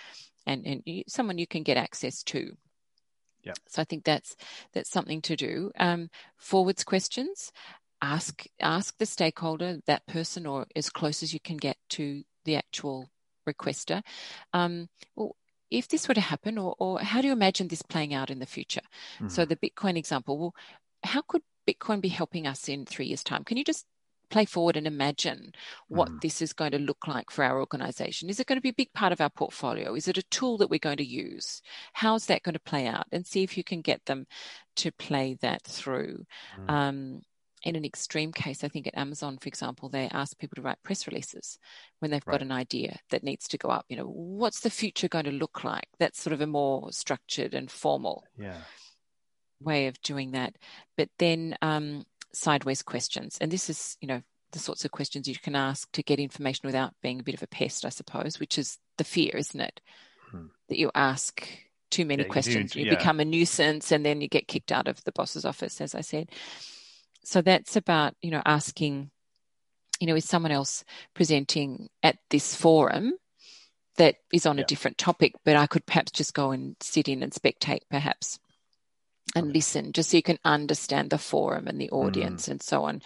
and 0.46 0.66
and 0.66 0.82
you, 0.84 1.04
someone 1.06 1.38
you 1.38 1.46
can 1.46 1.62
get 1.62 1.76
access 1.76 2.22
to. 2.24 2.56
Yeah. 3.42 3.54
So 3.68 3.82
I 3.82 3.84
think 3.84 4.04
that's 4.04 4.36
that's 4.72 4.90
something 4.90 5.20
to 5.22 5.36
do. 5.36 5.72
Um, 5.78 6.10
forwards 6.36 6.84
questions. 6.84 7.52
Ask 8.00 8.46
ask 8.60 8.96
the 8.98 9.06
stakeholder, 9.06 9.78
that 9.86 10.06
person, 10.06 10.46
or 10.46 10.66
as 10.74 10.90
close 10.90 11.22
as 11.22 11.32
you 11.32 11.40
can 11.40 11.56
get 11.56 11.76
to 11.90 12.22
the 12.44 12.56
actual 12.56 13.08
requester. 13.48 14.02
Um, 14.52 14.88
well, 15.16 15.36
if 15.72 15.88
this 15.88 16.08
were 16.08 16.14
to 16.14 16.20
happen, 16.20 16.58
or, 16.58 16.74
or 16.78 17.00
how 17.00 17.20
do 17.20 17.26
you 17.26 17.32
imagine 17.32 17.68
this 17.68 17.82
playing 17.82 18.14
out 18.14 18.30
in 18.30 18.38
the 18.38 18.46
future? 18.46 18.82
Mm-hmm. 19.16 19.28
So, 19.28 19.44
the 19.44 19.56
Bitcoin 19.56 19.96
example, 19.96 20.38
well, 20.38 20.54
how 21.02 21.22
could 21.22 21.42
Bitcoin 21.66 22.00
be 22.00 22.08
helping 22.08 22.46
us 22.46 22.68
in 22.68 22.86
three 22.86 23.06
years' 23.06 23.24
time? 23.24 23.44
Can 23.44 23.56
you 23.56 23.64
just 23.64 23.86
play 24.32 24.44
forward 24.46 24.76
and 24.76 24.86
imagine 24.86 25.52
what 25.88 26.08
mm. 26.08 26.20
this 26.22 26.40
is 26.40 26.54
going 26.54 26.72
to 26.72 26.78
look 26.78 27.06
like 27.06 27.30
for 27.30 27.44
our 27.44 27.60
organization? 27.60 28.30
Is 28.30 28.40
it 28.40 28.46
going 28.46 28.56
to 28.56 28.62
be 28.62 28.70
a 28.70 28.74
big 28.74 28.92
part 28.94 29.12
of 29.12 29.20
our 29.20 29.30
portfolio? 29.30 29.94
Is 29.94 30.08
it 30.08 30.16
a 30.16 30.22
tool 30.24 30.56
that 30.58 30.70
we're 30.70 30.78
going 30.78 30.96
to 30.96 31.06
use? 31.06 31.60
How's 31.92 32.26
that 32.26 32.42
going 32.42 32.54
to 32.54 32.60
play 32.60 32.86
out? 32.86 33.06
And 33.12 33.26
see 33.26 33.42
if 33.42 33.58
you 33.58 33.62
can 33.62 33.82
get 33.82 34.06
them 34.06 34.26
to 34.76 34.90
play 34.90 35.36
that 35.42 35.62
through. 35.62 36.24
Mm. 36.58 36.70
Um, 36.70 37.22
in 37.64 37.76
an 37.76 37.84
extreme 37.84 38.32
case, 38.32 38.64
I 38.64 38.68
think 38.68 38.86
at 38.86 38.96
Amazon, 38.98 39.38
for 39.38 39.48
example, 39.48 39.88
they 39.88 40.08
ask 40.12 40.38
people 40.38 40.56
to 40.56 40.62
write 40.62 40.82
press 40.82 41.06
releases 41.06 41.58
when 42.00 42.10
they've 42.10 42.26
right. 42.26 42.34
got 42.34 42.42
an 42.42 42.52
idea 42.52 42.98
that 43.10 43.22
needs 43.22 43.46
to 43.48 43.58
go 43.58 43.68
up. 43.68 43.86
You 43.88 43.96
know, 43.96 44.06
what's 44.06 44.60
the 44.60 44.70
future 44.70 45.08
going 45.08 45.26
to 45.26 45.30
look 45.30 45.62
like? 45.62 45.86
That's 45.98 46.20
sort 46.20 46.32
of 46.32 46.40
a 46.40 46.46
more 46.46 46.90
structured 46.92 47.54
and 47.54 47.70
formal 47.70 48.24
yeah. 48.36 48.58
way 49.60 49.86
of 49.86 50.00
doing 50.02 50.32
that. 50.32 50.56
But 50.96 51.08
then 51.18 51.56
um, 51.62 52.04
sideways 52.32 52.82
questions, 52.82 53.38
and 53.40 53.50
this 53.50 53.70
is, 53.70 53.96
you 54.00 54.08
know, 54.08 54.22
the 54.50 54.58
sorts 54.58 54.84
of 54.84 54.90
questions 54.90 55.28
you 55.28 55.36
can 55.36 55.56
ask 55.56 55.90
to 55.92 56.02
get 56.02 56.20
information 56.20 56.66
without 56.66 56.92
being 57.00 57.20
a 57.20 57.22
bit 57.22 57.34
of 57.34 57.42
a 57.42 57.46
pest, 57.46 57.86
I 57.86 57.90
suppose, 57.90 58.38
which 58.38 58.58
is 58.58 58.78
the 58.98 59.04
fear, 59.04 59.34
isn't 59.36 59.60
it? 59.60 59.80
Hmm. 60.30 60.46
That 60.68 60.78
you 60.78 60.90
ask 60.94 61.48
too 61.90 62.04
many 62.04 62.24
yeah, 62.24 62.28
questions, 62.28 62.74
you, 62.74 62.84
do, 62.84 62.90
you 62.90 62.96
become 62.96 63.20
a 63.20 63.24
nuisance, 63.24 63.92
and 63.92 64.04
then 64.04 64.20
you 64.20 64.28
get 64.28 64.48
kicked 64.48 64.72
out 64.72 64.88
of 64.88 65.02
the 65.04 65.12
boss's 65.12 65.44
office, 65.44 65.80
as 65.80 65.94
I 65.94 66.00
said 66.00 66.28
so 67.24 67.42
that's 67.42 67.76
about 67.76 68.14
you 68.22 68.30
know 68.30 68.42
asking 68.44 69.10
you 70.00 70.06
know 70.06 70.16
is 70.16 70.24
someone 70.24 70.52
else 70.52 70.84
presenting 71.14 71.88
at 72.02 72.18
this 72.30 72.54
forum 72.54 73.12
that 73.96 74.16
is 74.32 74.46
on 74.46 74.58
yeah. 74.58 74.64
a 74.64 74.66
different 74.66 74.98
topic 74.98 75.32
but 75.44 75.56
i 75.56 75.66
could 75.66 75.86
perhaps 75.86 76.12
just 76.12 76.34
go 76.34 76.50
and 76.50 76.76
sit 76.80 77.08
in 77.08 77.22
and 77.22 77.32
spectate 77.32 77.82
perhaps 77.90 78.38
and 79.34 79.46
okay. 79.46 79.52
listen 79.54 79.92
just 79.92 80.10
so 80.10 80.16
you 80.16 80.22
can 80.22 80.38
understand 80.44 81.10
the 81.10 81.18
forum 81.18 81.66
and 81.66 81.80
the 81.80 81.90
audience 81.90 82.46
mm. 82.46 82.52
and 82.52 82.62
so 82.62 82.84
on 82.84 83.00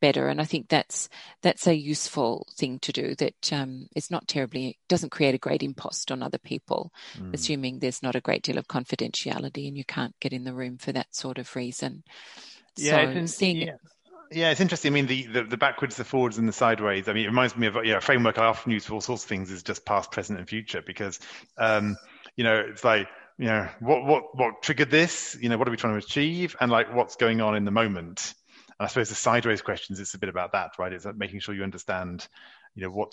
better 0.00 0.28
and 0.28 0.40
i 0.40 0.44
think 0.44 0.68
that's 0.68 1.08
that's 1.42 1.66
a 1.66 1.74
useful 1.74 2.46
thing 2.54 2.78
to 2.78 2.92
do 2.92 3.14
that 3.14 3.52
um, 3.52 3.88
it's 3.96 4.10
not 4.10 4.28
terribly 4.28 4.78
doesn't 4.88 5.10
create 5.10 5.34
a 5.34 5.38
great 5.38 5.62
impost 5.62 6.12
on 6.12 6.22
other 6.22 6.38
people 6.38 6.92
mm. 7.16 7.32
assuming 7.32 7.78
there's 7.78 8.02
not 8.02 8.14
a 8.14 8.20
great 8.20 8.42
deal 8.42 8.58
of 8.58 8.68
confidentiality 8.68 9.66
and 9.66 9.76
you 9.76 9.84
can't 9.84 10.14
get 10.20 10.32
in 10.32 10.44
the 10.44 10.54
room 10.54 10.76
for 10.76 10.92
that 10.92 11.14
sort 11.14 11.38
of 11.38 11.56
reason 11.56 12.04
yeah, 12.76 13.12
so 13.12 13.26
seeing 13.26 13.62
yeah. 13.62 13.76
Yeah, 14.34 14.50
it's 14.50 14.60
interesting. 14.60 14.92
I 14.92 14.94
mean, 14.94 15.06
the, 15.06 15.26
the, 15.26 15.44
the, 15.44 15.56
backwards, 15.56 15.96
the 15.96 16.04
forwards, 16.04 16.38
and 16.38 16.48
the 16.48 16.52
sideways. 16.52 17.08
I 17.08 17.12
mean, 17.12 17.24
it 17.24 17.28
reminds 17.28 17.56
me 17.56 17.66
of 17.66 17.76
yeah, 17.84 17.98
a 17.98 18.00
framework 18.00 18.38
I 18.38 18.46
often 18.46 18.72
use 18.72 18.86
for 18.86 18.94
all 18.94 19.00
sorts 19.00 19.24
of 19.24 19.28
things 19.28 19.50
is 19.50 19.62
just 19.62 19.84
past, 19.84 20.10
present, 20.10 20.38
and 20.38 20.48
future 20.48 20.82
because, 20.82 21.20
um, 21.58 21.96
you 22.36 22.44
know, 22.44 22.64
it's 22.66 22.82
like 22.82 23.08
you 23.38 23.46
know 23.46 23.68
what 23.80 24.04
what 24.04 24.36
what 24.36 24.62
triggered 24.62 24.90
this. 24.90 25.36
You 25.40 25.48
know, 25.48 25.58
what 25.58 25.68
are 25.68 25.70
we 25.70 25.76
trying 25.76 25.98
to 25.98 26.04
achieve, 26.04 26.56
and 26.60 26.70
like 26.70 26.94
what's 26.94 27.16
going 27.16 27.40
on 27.40 27.54
in 27.56 27.64
the 27.64 27.70
moment. 27.70 28.34
And 28.78 28.86
I 28.86 28.88
suppose 28.88 29.10
the 29.10 29.14
sideways 29.14 29.60
questions 29.60 30.00
it's 30.00 30.14
a 30.14 30.18
bit 30.18 30.30
about 30.30 30.52
that, 30.52 30.70
right? 30.78 30.92
It's 30.92 31.06
making 31.14 31.40
sure 31.40 31.54
you 31.54 31.62
understand, 31.62 32.26
you 32.74 32.82
know, 32.82 32.90
what 32.90 33.12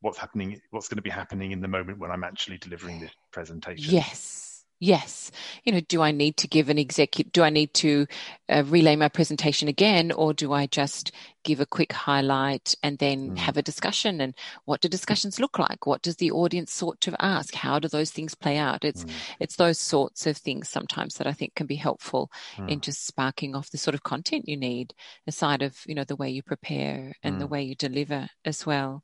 what's 0.00 0.18
happening, 0.18 0.60
what's 0.70 0.88
going 0.88 0.96
to 0.96 1.02
be 1.02 1.10
happening 1.10 1.52
in 1.52 1.60
the 1.60 1.68
moment 1.68 2.00
when 2.00 2.10
I'm 2.10 2.24
actually 2.24 2.58
delivering 2.58 3.00
this 3.00 3.12
presentation. 3.30 3.94
Yes 3.94 4.41
yes 4.82 5.30
you 5.62 5.72
know 5.72 5.80
do 5.86 6.02
i 6.02 6.10
need 6.10 6.36
to 6.36 6.48
give 6.48 6.68
an 6.68 6.76
executive 6.76 7.30
do 7.30 7.44
i 7.44 7.50
need 7.50 7.72
to 7.72 8.04
uh, 8.48 8.64
relay 8.66 8.96
my 8.96 9.08
presentation 9.08 9.68
again 9.68 10.10
or 10.10 10.34
do 10.34 10.52
i 10.52 10.66
just 10.66 11.12
give 11.44 11.60
a 11.60 11.66
quick 11.66 11.92
highlight 11.92 12.74
and 12.82 12.98
then 12.98 13.30
mm. 13.30 13.38
have 13.38 13.56
a 13.56 13.62
discussion 13.62 14.20
and 14.20 14.34
what 14.64 14.80
do 14.80 14.88
discussions 14.88 15.38
look 15.38 15.56
like 15.56 15.86
what 15.86 16.02
does 16.02 16.16
the 16.16 16.32
audience 16.32 16.74
sort 16.74 17.00
to 17.00 17.14
ask 17.20 17.54
how 17.54 17.78
do 17.78 17.86
those 17.86 18.10
things 18.10 18.34
play 18.34 18.58
out 18.58 18.84
it's 18.84 19.04
mm. 19.04 19.10
it's 19.38 19.54
those 19.54 19.78
sorts 19.78 20.26
of 20.26 20.36
things 20.36 20.68
sometimes 20.68 21.14
that 21.14 21.28
i 21.28 21.32
think 21.32 21.54
can 21.54 21.68
be 21.68 21.76
helpful 21.76 22.28
mm. 22.56 22.68
in 22.68 22.80
just 22.80 23.06
sparking 23.06 23.54
off 23.54 23.70
the 23.70 23.78
sort 23.78 23.94
of 23.94 24.02
content 24.02 24.48
you 24.48 24.56
need 24.56 24.92
aside 25.28 25.62
of 25.62 25.78
you 25.86 25.94
know 25.94 26.04
the 26.04 26.16
way 26.16 26.28
you 26.28 26.42
prepare 26.42 27.12
and 27.22 27.40
the 27.40 27.46
mm. 27.46 27.50
way 27.50 27.62
you 27.62 27.76
deliver 27.76 28.28
as 28.44 28.66
well 28.66 29.00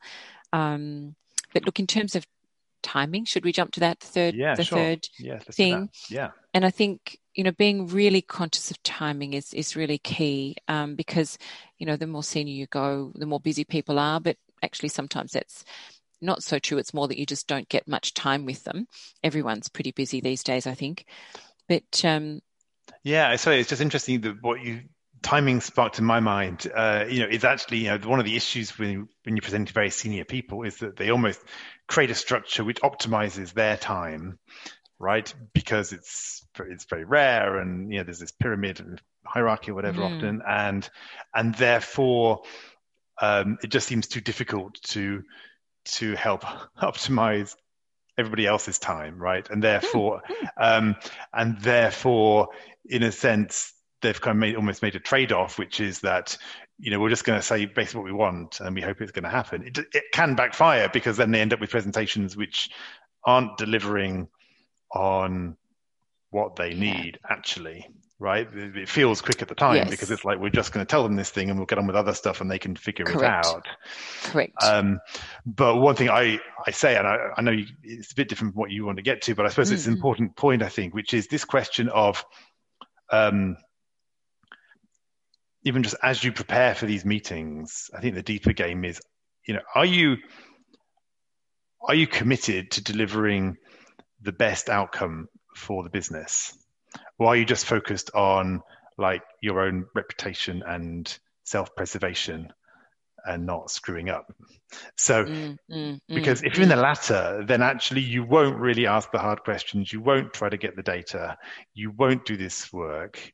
um, 0.52 1.14
but 1.52 1.64
look 1.64 1.78
in 1.78 1.86
terms 1.86 2.16
of 2.16 2.26
timing. 2.82 3.24
Should 3.24 3.44
we 3.44 3.52
jump 3.52 3.72
to 3.72 3.80
that 3.80 4.00
third, 4.00 4.34
yeah, 4.34 4.54
the 4.54 4.64
sure. 4.64 4.78
third 4.78 5.08
yeah, 5.18 5.38
thing? 5.38 5.90
Yeah. 6.08 6.30
And 6.54 6.64
I 6.64 6.70
think 6.70 7.18
you 7.34 7.44
know 7.44 7.52
being 7.52 7.86
really 7.88 8.22
conscious 8.22 8.70
of 8.70 8.82
timing 8.82 9.34
is 9.34 9.54
is 9.54 9.76
really 9.76 9.98
key 9.98 10.56
um, 10.66 10.94
because 10.94 11.38
you 11.78 11.86
know 11.86 11.96
the 11.96 12.06
more 12.06 12.22
senior 12.22 12.54
you 12.54 12.66
go, 12.66 13.12
the 13.14 13.26
more 13.26 13.40
busy 13.40 13.64
people 13.64 13.98
are. 13.98 14.20
But 14.20 14.36
actually, 14.62 14.90
sometimes 14.90 15.32
that's 15.32 15.64
not 16.20 16.42
so 16.42 16.58
true. 16.58 16.78
It's 16.78 16.94
more 16.94 17.08
that 17.08 17.18
you 17.18 17.26
just 17.26 17.46
don't 17.46 17.68
get 17.68 17.88
much 17.88 18.14
time 18.14 18.44
with 18.44 18.64
them. 18.64 18.86
Everyone's 19.22 19.68
pretty 19.68 19.92
busy 19.92 20.20
these 20.20 20.42
days, 20.42 20.66
I 20.66 20.74
think. 20.74 21.04
But 21.68 22.04
um, 22.04 22.40
yeah, 23.02 23.36
so 23.36 23.50
it's 23.50 23.68
just 23.68 23.82
interesting 23.82 24.20
that 24.22 24.42
what 24.42 24.62
you 24.62 24.82
timing 25.22 25.60
sparked 25.60 25.98
in 25.98 26.04
my 26.04 26.20
mind. 26.20 26.70
Uh, 26.74 27.04
you 27.08 27.20
know, 27.20 27.28
it's 27.30 27.44
actually 27.44 27.78
you 27.78 27.90
know 27.90 28.08
one 28.08 28.18
of 28.18 28.24
the 28.24 28.36
issues 28.36 28.78
when 28.78 29.08
when 29.24 29.36
you 29.36 29.42
present 29.42 29.68
to 29.68 29.74
very 29.74 29.90
senior 29.90 30.24
people 30.24 30.62
is 30.62 30.78
that 30.78 30.96
they 30.96 31.10
almost 31.10 31.40
create 31.86 32.10
a 32.10 32.14
structure 32.14 32.64
which 32.64 32.80
optimizes 32.80 33.52
their 33.52 33.76
time, 33.76 34.38
right? 34.98 35.32
Because 35.52 35.92
it's 35.92 36.46
it's 36.58 36.84
very 36.84 37.04
rare, 37.04 37.58
and 37.58 37.92
you 37.92 37.98
know 37.98 38.04
there's 38.04 38.20
this 38.20 38.32
pyramid 38.32 38.80
and 38.80 39.00
hierarchy 39.24 39.70
or 39.70 39.74
whatever 39.74 40.02
mm. 40.02 40.16
often, 40.16 40.42
and 40.46 40.88
and 41.34 41.54
therefore 41.54 42.42
um, 43.20 43.58
it 43.62 43.70
just 43.70 43.86
seems 43.86 44.06
too 44.06 44.20
difficult 44.20 44.80
to 44.82 45.22
to 45.84 46.14
help 46.14 46.42
optimize 46.80 47.54
everybody 48.16 48.46
else's 48.46 48.78
time, 48.78 49.18
right? 49.18 49.48
And 49.48 49.62
therefore, 49.62 50.22
um, 50.56 50.96
and 51.32 51.58
therefore, 51.60 52.48
in 52.84 53.02
a 53.02 53.12
sense, 53.12 53.72
they've 54.00 54.20
kind 54.20 54.36
of 54.36 54.40
made 54.40 54.56
almost 54.56 54.82
made 54.82 54.94
a 54.94 55.00
trade 55.00 55.32
off, 55.32 55.58
which 55.58 55.80
is 55.80 56.00
that 56.00 56.36
you 56.78 56.90
know 56.90 57.00
we're 57.00 57.08
just 57.08 57.24
going 57.24 57.38
to 57.38 57.42
say 57.42 57.66
basically 57.66 58.00
what 58.00 58.06
we 58.06 58.12
want 58.12 58.60
and 58.60 58.74
we 58.74 58.80
hope 58.80 59.00
it's 59.00 59.12
going 59.12 59.24
to 59.24 59.30
happen. 59.30 59.64
It, 59.64 59.78
it 59.92 60.04
can 60.12 60.34
backfire 60.34 60.88
because 60.92 61.16
then 61.16 61.30
they 61.30 61.40
end 61.40 61.52
up 61.52 61.60
with 61.60 61.70
presentations 61.70 62.36
which 62.36 62.70
aren't 63.24 63.56
delivering 63.58 64.28
on 64.94 65.56
what 66.30 66.56
they 66.56 66.74
need 66.74 67.18
actually 67.28 67.86
right 68.20 68.48
it 68.52 68.88
feels 68.88 69.20
quick 69.20 69.40
at 69.40 69.48
the 69.48 69.54
time 69.54 69.76
yes. 69.76 69.90
because 69.90 70.10
it's 70.10 70.24
like 70.24 70.38
we're 70.38 70.48
just 70.48 70.72
going 70.72 70.84
to 70.84 70.90
tell 70.90 71.02
them 71.02 71.14
this 71.14 71.30
thing 71.30 71.50
and 71.50 71.58
we'll 71.58 71.66
get 71.66 71.78
on 71.78 71.86
with 71.86 71.94
other 71.94 72.12
stuff 72.12 72.40
and 72.40 72.50
they 72.50 72.58
can 72.58 72.74
figure 72.74 73.04
correct. 73.04 73.46
it 73.46 73.52
out 73.52 73.66
correct 74.24 74.62
um, 74.62 74.98
but 75.46 75.76
one 75.76 75.94
thing 75.94 76.10
i 76.10 76.38
i 76.66 76.70
say 76.70 76.96
and 76.96 77.06
i, 77.06 77.16
I 77.36 77.42
know 77.42 77.52
you, 77.52 77.66
it's 77.82 78.12
a 78.12 78.14
bit 78.14 78.28
different 78.28 78.54
from 78.54 78.60
what 78.60 78.70
you 78.70 78.84
want 78.84 78.96
to 78.96 79.02
get 79.02 79.22
to 79.22 79.34
but 79.34 79.46
i 79.46 79.48
suppose 79.48 79.68
mm-hmm. 79.68 79.74
it's 79.74 79.86
an 79.86 79.92
mm-hmm. 79.92 79.98
important 79.98 80.36
point 80.36 80.62
i 80.62 80.68
think 80.68 80.94
which 80.94 81.14
is 81.14 81.28
this 81.28 81.44
question 81.44 81.88
of 81.88 82.24
um, 83.10 83.56
even 85.64 85.82
just 85.82 85.96
as 86.02 86.22
you 86.22 86.32
prepare 86.32 86.74
for 86.74 86.86
these 86.86 87.04
meetings, 87.04 87.90
I 87.94 88.00
think 88.00 88.14
the 88.14 88.22
deeper 88.22 88.52
game 88.52 88.84
is, 88.84 89.00
you 89.46 89.54
know, 89.54 89.62
are 89.74 89.84
you 89.84 90.16
are 91.86 91.94
you 91.94 92.06
committed 92.06 92.72
to 92.72 92.82
delivering 92.82 93.56
the 94.22 94.32
best 94.32 94.68
outcome 94.68 95.28
for 95.56 95.82
the 95.82 95.90
business, 95.90 96.56
or 97.18 97.28
are 97.28 97.36
you 97.36 97.44
just 97.44 97.66
focused 97.66 98.10
on 98.14 98.62
like 98.96 99.22
your 99.40 99.60
own 99.60 99.86
reputation 99.94 100.62
and 100.66 101.18
self-preservation 101.44 102.52
and 103.24 103.46
not 103.46 103.70
screwing 103.70 104.10
up? 104.10 104.32
So, 104.96 105.24
mm, 105.24 105.56
mm, 105.70 106.00
because 106.08 106.42
mm, 106.42 106.46
if 106.46 106.56
you're 106.56 106.64
in 106.64 106.68
the 106.68 106.76
latter, 106.76 107.44
then 107.46 107.62
actually 107.62 108.02
you 108.02 108.24
won't 108.24 108.58
really 108.58 108.86
ask 108.86 109.10
the 109.12 109.18
hard 109.18 109.42
questions. 109.42 109.92
You 109.92 110.00
won't 110.00 110.32
try 110.32 110.48
to 110.48 110.56
get 110.56 110.76
the 110.76 110.82
data. 110.82 111.36
You 111.74 111.90
won't 111.90 112.24
do 112.24 112.36
this 112.36 112.72
work. 112.72 113.32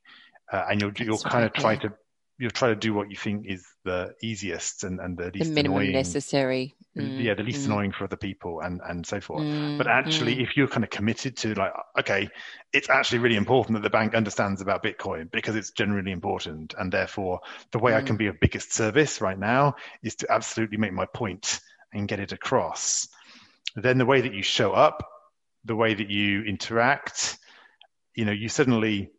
Uh, 0.51 0.65
and 0.69 0.81
you'll, 0.81 0.91
you'll 0.99 1.17
kind 1.17 1.43
of 1.43 1.53
try 1.53 1.75
to 1.75 1.91
you'll 2.37 2.51
try 2.51 2.67
to 2.67 2.75
do 2.75 2.93
what 2.93 3.09
you 3.09 3.15
think 3.15 3.45
is 3.45 3.65
the 3.85 4.13
easiest 4.21 4.83
and, 4.83 4.99
and 4.99 5.17
the 5.17 5.31
least 5.31 5.49
the 5.49 5.53
minimum 5.53 5.77
annoying. 5.77 5.93
necessary. 5.93 6.75
Mm, 6.97 7.23
yeah, 7.23 7.33
the 7.33 7.43
least 7.43 7.61
mm. 7.61 7.65
annoying 7.67 7.91
for 7.91 8.05
other 8.05 8.17
people 8.17 8.61
and 8.61 8.81
and 8.87 9.05
so 9.05 9.21
forth. 9.21 9.43
Mm, 9.43 9.77
but 9.77 9.87
actually, 9.87 10.35
mm. 10.35 10.43
if 10.43 10.57
you're 10.57 10.67
kind 10.67 10.83
of 10.83 10.89
committed 10.89 11.37
to 11.37 11.53
like, 11.53 11.73
okay, 11.99 12.27
it's 12.73 12.89
actually 12.89 13.19
really 13.19 13.35
important 13.35 13.75
that 13.75 13.83
the 13.83 13.89
bank 13.89 14.15
understands 14.15 14.61
about 14.61 14.83
Bitcoin 14.83 15.31
because 15.31 15.55
it's 15.55 15.71
generally 15.71 16.11
important, 16.11 16.73
and 16.77 16.91
therefore 16.91 17.39
the 17.71 17.79
way 17.79 17.95
I 17.95 18.01
can 18.01 18.15
mm. 18.15 18.19
be 18.19 18.27
of 18.27 18.39
biggest 18.39 18.73
service 18.73 19.21
right 19.21 19.39
now 19.39 19.75
is 20.03 20.15
to 20.15 20.31
absolutely 20.31 20.77
make 20.77 20.93
my 20.93 21.05
point 21.05 21.59
and 21.93 22.07
get 22.07 22.19
it 22.19 22.33
across. 22.33 23.07
Then 23.75 23.97
the 23.97 24.05
way 24.05 24.21
that 24.21 24.33
you 24.33 24.43
show 24.43 24.73
up, 24.73 25.07
the 25.63 25.75
way 25.75 25.93
that 25.93 26.09
you 26.09 26.43
interact, 26.43 27.37
you 28.13 28.25
know, 28.25 28.31
you 28.31 28.49
suddenly 28.49 29.11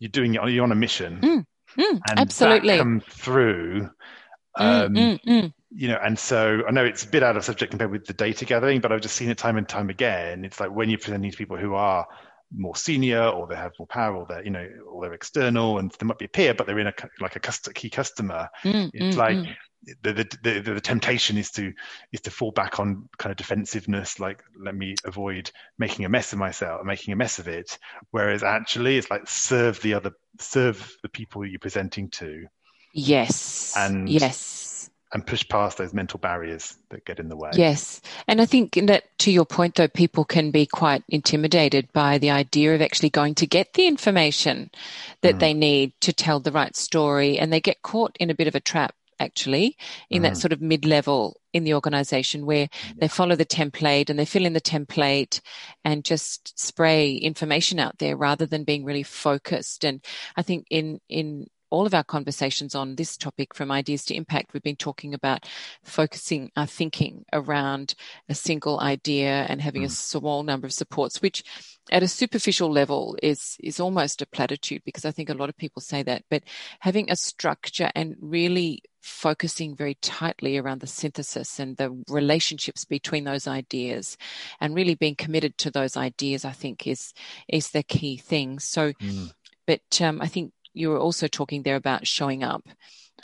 you're 0.00 0.10
doing 0.10 0.34
it. 0.34 0.48
You're 0.48 0.64
on 0.64 0.72
a 0.72 0.76
mission 0.76 1.44
mm. 1.78 2.00
And 2.08 2.20
absolutely. 2.20 2.76
that 2.76 2.78
come 2.78 3.02
through. 3.08 3.90
Mm, 4.58 4.86
um, 4.86 4.94
mm, 4.94 5.20
mm, 5.24 5.52
you 5.70 5.88
know, 5.88 5.98
and 6.02 6.18
so 6.18 6.62
I 6.66 6.70
know 6.70 6.84
it's 6.84 7.04
a 7.04 7.08
bit 7.08 7.22
out 7.22 7.36
of 7.36 7.44
subject 7.44 7.70
compared 7.70 7.90
with 7.90 8.06
the 8.06 8.12
data 8.12 8.44
gathering, 8.44 8.80
but 8.80 8.90
I've 8.90 9.00
just 9.00 9.16
seen 9.16 9.28
it 9.28 9.38
time 9.38 9.56
and 9.56 9.68
time 9.68 9.90
again. 9.90 10.44
It's 10.44 10.60
like 10.60 10.70
when 10.70 10.88
you're 10.88 10.98
presenting 10.98 11.30
to 11.30 11.36
people 11.36 11.56
who 11.56 11.74
are 11.74 12.06
more 12.56 12.74
senior 12.74 13.22
or 13.24 13.46
they 13.46 13.56
have 13.56 13.72
more 13.78 13.86
power 13.86 14.16
or 14.16 14.26
they're, 14.28 14.42
you 14.42 14.50
know, 14.50 14.66
or 14.90 15.02
they're 15.02 15.12
external 15.12 15.78
and 15.78 15.92
they 15.98 16.06
might 16.06 16.18
be 16.18 16.24
a 16.24 16.28
peer, 16.28 16.54
but 16.54 16.66
they're 16.66 16.78
in 16.78 16.86
a 16.86 16.94
like 17.20 17.36
a 17.36 17.72
key 17.72 17.90
customer. 17.90 18.48
Mm, 18.64 18.90
it's 18.94 19.16
mm, 19.16 19.18
like 19.18 19.56
the, 20.02 20.12
the, 20.12 20.38
the, 20.42 20.72
the, 20.74 20.80
temptation 20.80 21.36
is 21.36 21.50
to 21.50 21.72
is 22.12 22.20
to 22.22 22.30
fall 22.30 22.50
back 22.50 22.80
on 22.80 23.08
kind 23.18 23.30
of 23.30 23.36
defensiveness 23.36 24.18
like 24.20 24.42
let 24.58 24.74
me 24.74 24.94
avoid 25.04 25.50
making 25.78 26.04
a 26.04 26.08
mess 26.08 26.32
of 26.32 26.38
myself 26.38 26.84
making 26.84 27.12
a 27.12 27.16
mess 27.16 27.38
of 27.38 27.48
it 27.48 27.78
whereas 28.10 28.42
actually 28.42 28.96
it's 28.96 29.10
like 29.10 29.28
serve 29.28 29.80
the 29.82 29.94
other 29.94 30.12
serve 30.38 30.96
the 31.02 31.08
people 31.08 31.44
you're 31.44 31.58
presenting 31.58 32.08
to 32.08 32.46
yes 32.92 33.74
and 33.76 34.08
yes 34.08 34.58
and 35.12 35.26
push 35.26 35.46
past 35.48 35.78
those 35.78 35.94
mental 35.94 36.18
barriers 36.18 36.76
that 36.90 37.04
get 37.04 37.18
in 37.18 37.28
the 37.28 37.36
way. 37.36 37.50
Yes. 37.54 38.00
And 38.26 38.40
I 38.40 38.46
think 38.46 38.74
that 38.86 39.04
to 39.20 39.30
your 39.30 39.46
point, 39.46 39.76
though, 39.76 39.88
people 39.88 40.24
can 40.24 40.50
be 40.50 40.66
quite 40.66 41.02
intimidated 41.08 41.90
by 41.92 42.18
the 42.18 42.30
idea 42.30 42.74
of 42.74 42.82
actually 42.82 43.10
going 43.10 43.34
to 43.36 43.46
get 43.46 43.72
the 43.72 43.86
information 43.86 44.70
that 45.22 45.36
mm. 45.36 45.38
they 45.38 45.54
need 45.54 45.92
to 46.02 46.12
tell 46.12 46.40
the 46.40 46.52
right 46.52 46.76
story. 46.76 47.38
And 47.38 47.52
they 47.52 47.60
get 47.60 47.82
caught 47.82 48.16
in 48.20 48.28
a 48.28 48.34
bit 48.34 48.48
of 48.48 48.54
a 48.54 48.60
trap, 48.60 48.94
actually, 49.20 49.76
in 50.10 50.20
mm. 50.20 50.24
that 50.24 50.36
sort 50.36 50.52
of 50.52 50.60
mid 50.60 50.84
level 50.84 51.40
in 51.52 51.64
the 51.64 51.74
organization 51.74 52.46
where 52.46 52.68
they 52.96 53.08
follow 53.08 53.34
the 53.34 53.44
template 53.44 54.10
and 54.10 54.18
they 54.18 54.24
fill 54.24 54.44
in 54.44 54.52
the 54.52 54.60
template 54.60 55.40
and 55.84 56.04
just 56.04 56.58
spray 56.58 57.14
information 57.14 57.78
out 57.78 57.98
there 57.98 58.16
rather 58.16 58.46
than 58.46 58.64
being 58.64 58.84
really 58.84 59.02
focused. 59.02 59.84
And 59.84 60.04
I 60.36 60.42
think 60.42 60.66
in, 60.70 61.00
in, 61.08 61.48
all 61.70 61.86
of 61.86 61.94
our 61.94 62.04
conversations 62.04 62.74
on 62.74 62.96
this 62.96 63.16
topic 63.16 63.54
from 63.54 63.70
ideas 63.70 64.04
to 64.06 64.14
impact, 64.14 64.52
we've 64.52 64.62
been 64.62 64.76
talking 64.76 65.14
about 65.14 65.46
focusing 65.82 66.50
our 66.56 66.66
thinking 66.66 67.24
around 67.32 67.94
a 68.28 68.34
single 68.34 68.80
idea 68.80 69.46
and 69.48 69.60
having 69.60 69.82
mm. 69.82 69.86
a 69.86 69.90
small 69.90 70.42
number 70.42 70.66
of 70.66 70.72
supports, 70.72 71.20
which 71.20 71.42
at 71.90 72.02
a 72.02 72.08
superficial 72.08 72.70
level 72.70 73.16
is 73.22 73.56
is 73.60 73.80
almost 73.80 74.22
a 74.22 74.26
platitude 74.26 74.82
because 74.84 75.04
I 75.04 75.10
think 75.10 75.30
a 75.30 75.34
lot 75.34 75.48
of 75.48 75.56
people 75.56 75.80
say 75.80 76.02
that. 76.02 76.24
But 76.30 76.42
having 76.80 77.10
a 77.10 77.16
structure 77.16 77.90
and 77.94 78.16
really 78.20 78.82
focusing 79.00 79.74
very 79.74 79.94
tightly 79.94 80.58
around 80.58 80.80
the 80.80 80.86
synthesis 80.86 81.58
and 81.58 81.76
the 81.76 82.02
relationships 82.08 82.84
between 82.84 83.24
those 83.24 83.46
ideas 83.46 84.16
and 84.60 84.74
really 84.74 84.94
being 84.94 85.14
committed 85.14 85.56
to 85.58 85.70
those 85.70 85.96
ideas, 85.96 86.44
I 86.44 86.52
think 86.52 86.86
is 86.86 87.12
is 87.48 87.70
the 87.70 87.82
key 87.82 88.16
thing. 88.16 88.58
So 88.58 88.92
mm. 88.92 89.32
but 89.66 90.00
um, 90.00 90.20
I 90.20 90.26
think 90.26 90.52
you 90.74 90.90
were 90.90 90.98
also 90.98 91.28
talking 91.28 91.62
there 91.62 91.76
about 91.76 92.06
showing 92.06 92.42
up. 92.42 92.68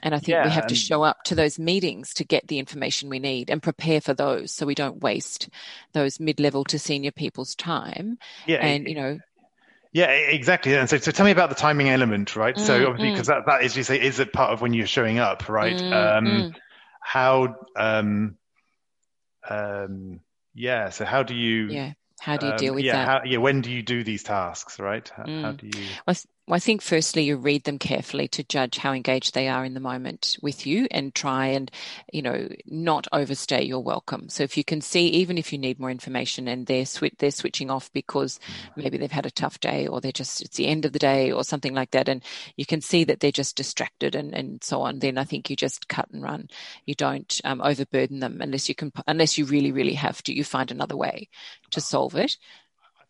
And 0.03 0.15
I 0.15 0.19
think 0.19 0.29
yeah, 0.29 0.45
we 0.45 0.51
have 0.51 0.67
to 0.67 0.75
show 0.75 1.03
up 1.03 1.23
to 1.25 1.35
those 1.35 1.59
meetings 1.59 2.13
to 2.15 2.25
get 2.25 2.47
the 2.47 2.59
information 2.59 3.09
we 3.09 3.21
need 3.21 3.49
and 3.49 3.63
prepare 3.63 4.03
for 4.03 4.13
those 4.13 4.53
so 4.53 4.67
we 4.67 4.75
don't 4.75 5.01
waste 5.01 5.49
those 5.93 6.21
mid 6.21 6.41
level 6.41 6.65
to 6.65 6.79
senior 6.79 7.11
people's 7.11 7.55
time. 7.55 8.19
Yeah. 8.47 8.57
And, 8.57 8.87
you 8.87 8.97
know, 8.97 9.19
yeah, 9.93 10.11
exactly. 10.11 10.75
And 10.75 10.91
so, 10.91 10.99
so 10.99 11.11
tell 11.13 11.25
me 11.25 11.31
about 11.31 11.49
the 11.49 11.55
timing 11.55 11.89
element, 11.89 12.35
right? 12.35 12.57
Mm, 12.57 12.61
so 12.61 12.87
obviously, 12.89 13.13
because 13.13 13.29
mm. 13.29 13.37
that, 13.37 13.47
that 13.47 13.63
is, 13.63 13.77
you 13.77 13.85
say, 13.85 13.99
is 13.99 14.19
a 14.19 14.27
part 14.27 14.53
of 14.53 14.61
when 14.61 14.75
you're 14.75 14.89
showing 14.89 15.21
up, 15.21 15.49
right? 15.49 15.77
Mm, 15.77 15.93
um, 15.93 16.25
mm. 16.27 16.55
how, 17.01 17.55
um, 17.77 18.37
um, 19.49 20.21
yeah. 20.53 20.91
So 20.91 21.05
how 21.05 21.23
do 21.23 21.35
you, 21.35 21.69
yeah. 21.69 21.93
How 22.21 22.39
do 22.39 22.47
you 22.47 22.57
deal 22.57 22.71
um, 22.71 22.77
with 22.77 22.85
yeah, 22.85 22.93
that? 22.93 23.09
How, 23.09 23.21
yeah. 23.25 23.39
When 23.39 23.61
do 23.61 23.71
you 23.71 23.83
do 23.83 24.03
these 24.03 24.23
tasks, 24.23 24.79
right? 24.79 25.07
How, 25.15 25.25
how 25.25 25.53
mm. 25.53 25.57
do 25.59 25.79
you? 25.79 25.87
Well, 26.07 26.17
well, 26.47 26.57
I 26.57 26.59
think 26.59 26.83
firstly 26.83 27.25
you 27.25 27.37
read 27.37 27.65
them 27.65 27.79
carefully 27.79 28.29
to 28.29 28.45
judge 28.45 28.77
how 28.77 28.93
engaged 28.93 29.33
they 29.33 29.49
are 29.49 29.65
in 29.65 29.73
the 29.73 29.81
moment 29.81 30.37
with 30.43 30.67
you 30.67 30.87
and 30.91 31.15
try 31.15 31.47
and, 31.47 31.71
you 32.13 32.21
know, 32.21 32.49
not 32.67 33.09
overstay 33.13 33.65
your 33.65 33.83
welcome. 33.83 34.29
So 34.29 34.43
if 34.43 34.59
you 34.59 34.63
can 34.65 34.83
see, 34.83 35.07
even 35.09 35.39
if 35.39 35.55
you 35.55 35.59
need 35.59 35.81
more 35.81 35.91
information 35.91 36.47
and 36.47 36.67
they're, 36.67 36.85
sw- 36.85 37.17
they're 37.19 37.31
switching 37.31 37.71
off 37.71 37.91
because 37.95 38.39
maybe 38.77 38.99
they've 38.99 39.11
had 39.11 39.25
a 39.25 39.31
tough 39.31 39.59
day 39.61 39.87
or 39.87 40.03
they're 40.03 40.13
just, 40.13 40.43
it's 40.43 40.59
the 40.59 40.67
end 40.67 40.85
of 40.85 40.93
the 40.93 40.99
day 40.99 41.33
or 41.33 41.45
something 41.45 41.73
like 41.73 41.93
that. 41.93 42.11
And 42.11 42.23
you 42.57 42.67
can 42.67 42.83
see 42.83 43.05
that 43.05 43.21
they're 43.21 43.33
just 43.33 43.57
distracted 43.57 44.15
and, 44.15 44.35
and 44.35 44.63
so 44.63 44.83
on. 44.83 44.99
Then 44.99 45.17
I 45.17 45.25
think 45.25 45.49
you 45.49 45.57
just 45.57 45.89
cut 45.89 46.11
and 46.13 46.23
run. 46.23 46.49
You 46.85 46.95
don't 46.95 47.41
um, 47.45 47.63
overburden 47.63 48.21
them 48.21 48.43
unless 48.43 48.69
you 48.69 48.75
can, 48.75 48.93
unless 49.07 49.39
you 49.39 49.47
really, 49.47 49.73
really 49.73 49.95
have 49.95 50.23
to, 50.25 50.35
you 50.35 50.45
find 50.45 50.71
another 50.71 50.97
way 50.97 51.31
to 51.71 51.81
solve 51.81 52.17
it 52.17 52.37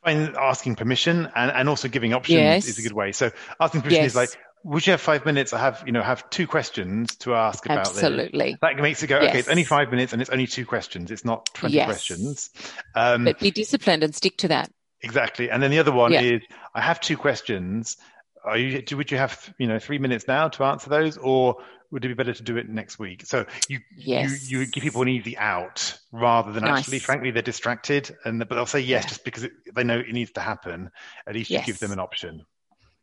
find 0.04 0.36
asking 0.36 0.76
permission 0.76 1.28
and, 1.34 1.50
and 1.50 1.68
also 1.68 1.88
giving 1.88 2.12
options 2.12 2.38
yes. 2.38 2.68
is 2.68 2.78
a 2.78 2.82
good 2.82 2.92
way. 2.92 3.12
So 3.12 3.30
asking 3.60 3.82
permission 3.82 4.02
yes. 4.02 4.12
is 4.12 4.16
like, 4.16 4.30
would 4.64 4.86
you 4.86 4.92
have 4.92 5.00
five 5.00 5.26
minutes? 5.26 5.52
I 5.52 5.58
have, 5.58 5.82
you 5.86 5.92
know, 5.92 6.02
have 6.02 6.28
two 6.30 6.46
questions 6.46 7.16
to 7.16 7.34
ask 7.34 7.64
about 7.66 7.80
Absolutely. 7.80 8.52
This. 8.52 8.60
That 8.62 8.76
makes 8.76 9.02
it 9.02 9.08
go, 9.08 9.20
yes. 9.20 9.30
okay, 9.30 9.38
it's 9.40 9.48
only 9.48 9.64
five 9.64 9.90
minutes 9.90 10.12
and 10.12 10.22
it's 10.22 10.30
only 10.30 10.46
two 10.46 10.64
questions. 10.64 11.10
It's 11.10 11.24
not 11.24 11.46
20 11.54 11.74
yes. 11.74 11.86
questions. 11.86 12.50
Um, 12.94 13.24
but 13.24 13.38
be 13.38 13.50
disciplined 13.50 14.02
and 14.02 14.14
stick 14.14 14.38
to 14.38 14.48
that. 14.48 14.70
Exactly. 15.02 15.50
And 15.50 15.62
then 15.62 15.70
the 15.70 15.78
other 15.78 15.92
one 15.92 16.12
yeah. 16.12 16.22
is, 16.22 16.42
I 16.74 16.80
have 16.80 16.98
two 16.98 17.18
questions. 17.18 17.98
Are 18.42 18.56
you, 18.56 18.82
would 18.96 19.10
you 19.10 19.18
have, 19.18 19.52
you 19.58 19.66
know, 19.66 19.78
three 19.78 19.98
minutes 19.98 20.26
now 20.26 20.48
to 20.48 20.64
answer 20.64 20.88
those 20.88 21.18
or 21.18 21.56
would 21.90 22.04
it 22.04 22.08
be 22.08 22.14
better 22.14 22.32
to 22.32 22.42
do 22.42 22.56
it 22.56 22.68
next 22.68 22.98
week? 22.98 23.26
So 23.26 23.46
you 23.68 23.80
yes. 23.96 24.50
you, 24.50 24.60
you 24.60 24.66
give 24.66 24.82
people 24.82 25.02
an 25.02 25.08
easy 25.08 25.36
out 25.36 25.98
rather 26.12 26.52
than 26.52 26.64
nice. 26.64 26.80
actually, 26.80 26.98
frankly, 26.98 27.30
they're 27.30 27.42
distracted, 27.42 28.14
and 28.24 28.38
but 28.38 28.54
they'll 28.54 28.66
say 28.66 28.80
yes 28.80 29.04
yeah. 29.04 29.08
just 29.08 29.24
because 29.24 29.44
it, 29.44 29.52
they 29.74 29.84
know 29.84 29.98
it 29.98 30.12
needs 30.12 30.32
to 30.32 30.40
happen. 30.40 30.90
At 31.26 31.34
least 31.34 31.50
yes. 31.50 31.66
you 31.66 31.72
give 31.72 31.80
them 31.80 31.92
an 31.92 31.98
option. 31.98 32.44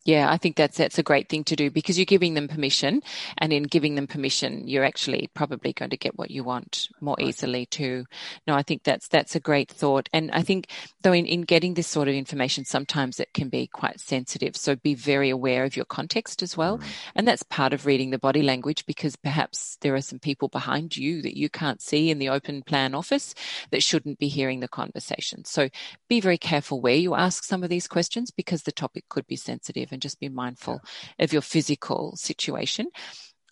Yeah, 0.04 0.32
I 0.32 0.38
think 0.38 0.56
that's 0.56 0.78
that's 0.78 0.98
a 0.98 1.04
great 1.04 1.30
thing 1.30 1.44
to 1.46 1.56
do 1.56 1.70
because 1.70 1.98
you're 1.98 2.06
giving 2.06 2.34
them 2.34 2.48
permission, 2.48 3.04
and 3.38 3.54
in 3.54 3.64
giving 3.64 3.94
them 3.94 4.08
permission, 4.08 4.68
you're 4.68 4.84
actually 4.84 5.30
probably 5.36 5.74
going 5.74 5.92
to 5.92 5.98
get 5.98 6.18
what 6.18 6.32
you 6.32 6.44
want 6.44 6.88
more 7.00 7.16
right. 7.20 7.28
easily 7.28 7.68
too. 7.68 8.06
No, 8.48 8.56
I 8.56 8.64
think 8.64 8.84
that's 8.84 9.08
that's 9.08 9.36
a 9.36 9.40
great 9.40 9.70
thought, 9.70 10.10
and 10.12 10.32
I 10.32 10.42
think 10.42 10.68
though 11.04 11.14
in, 11.14 11.28
in 11.28 11.42
getting 11.42 11.76
this 11.76 11.86
sort 11.86 12.08
of 12.08 12.16
information, 12.16 12.66
sometimes 12.66 13.20
it 13.20 13.32
can 13.34 13.50
be 13.50 13.68
quite 13.68 14.00
sensitive. 14.00 14.58
So 14.58 14.76
be 14.76 14.96
very 14.96 15.30
aware 15.30 15.66
of 15.66 15.76
your 15.76 15.86
context 15.86 16.42
as 16.42 16.58
well, 16.58 16.80
mm. 16.80 16.84
and 17.14 17.28
that's 17.28 17.44
part 17.44 17.72
of 17.72 17.86
reading 17.86 18.10
the 18.10 18.18
body 18.18 18.42
language 18.42 18.88
because 18.88 19.16
perhaps 19.16 19.78
there 19.82 19.94
are 19.94 20.02
some 20.02 20.20
people 20.20 20.48
behind 20.48 20.98
you 20.98 21.22
that 21.22 21.38
you 21.38 21.48
can't 21.48 21.82
see 21.82 22.10
in 22.10 22.18
the 22.18 22.30
open 22.30 22.64
plan 22.64 22.96
office 22.96 23.36
that 23.70 23.84
shouldn't 23.84 24.18
be 24.18 24.30
hearing 24.30 24.62
the 24.62 24.68
conversation. 24.68 25.46
So 25.46 25.70
be 26.10 26.20
very 26.20 26.40
careful 26.40 26.82
where 26.82 26.96
you 26.96 27.14
ask 27.14 27.44
some 27.44 27.64
of 27.64 27.70
these 27.70 27.88
questions 27.88 28.32
because 28.32 28.64
the 28.64 28.72
topic 28.72 29.08
could 29.08 29.28
be 29.28 29.36
sensitive 29.36 29.91
and 29.92 30.02
just 30.02 30.20
be 30.20 30.30
mindful 30.30 30.82
of 31.20 31.34
your 31.34 31.42
physical 31.42 32.16
situation. 32.16 32.88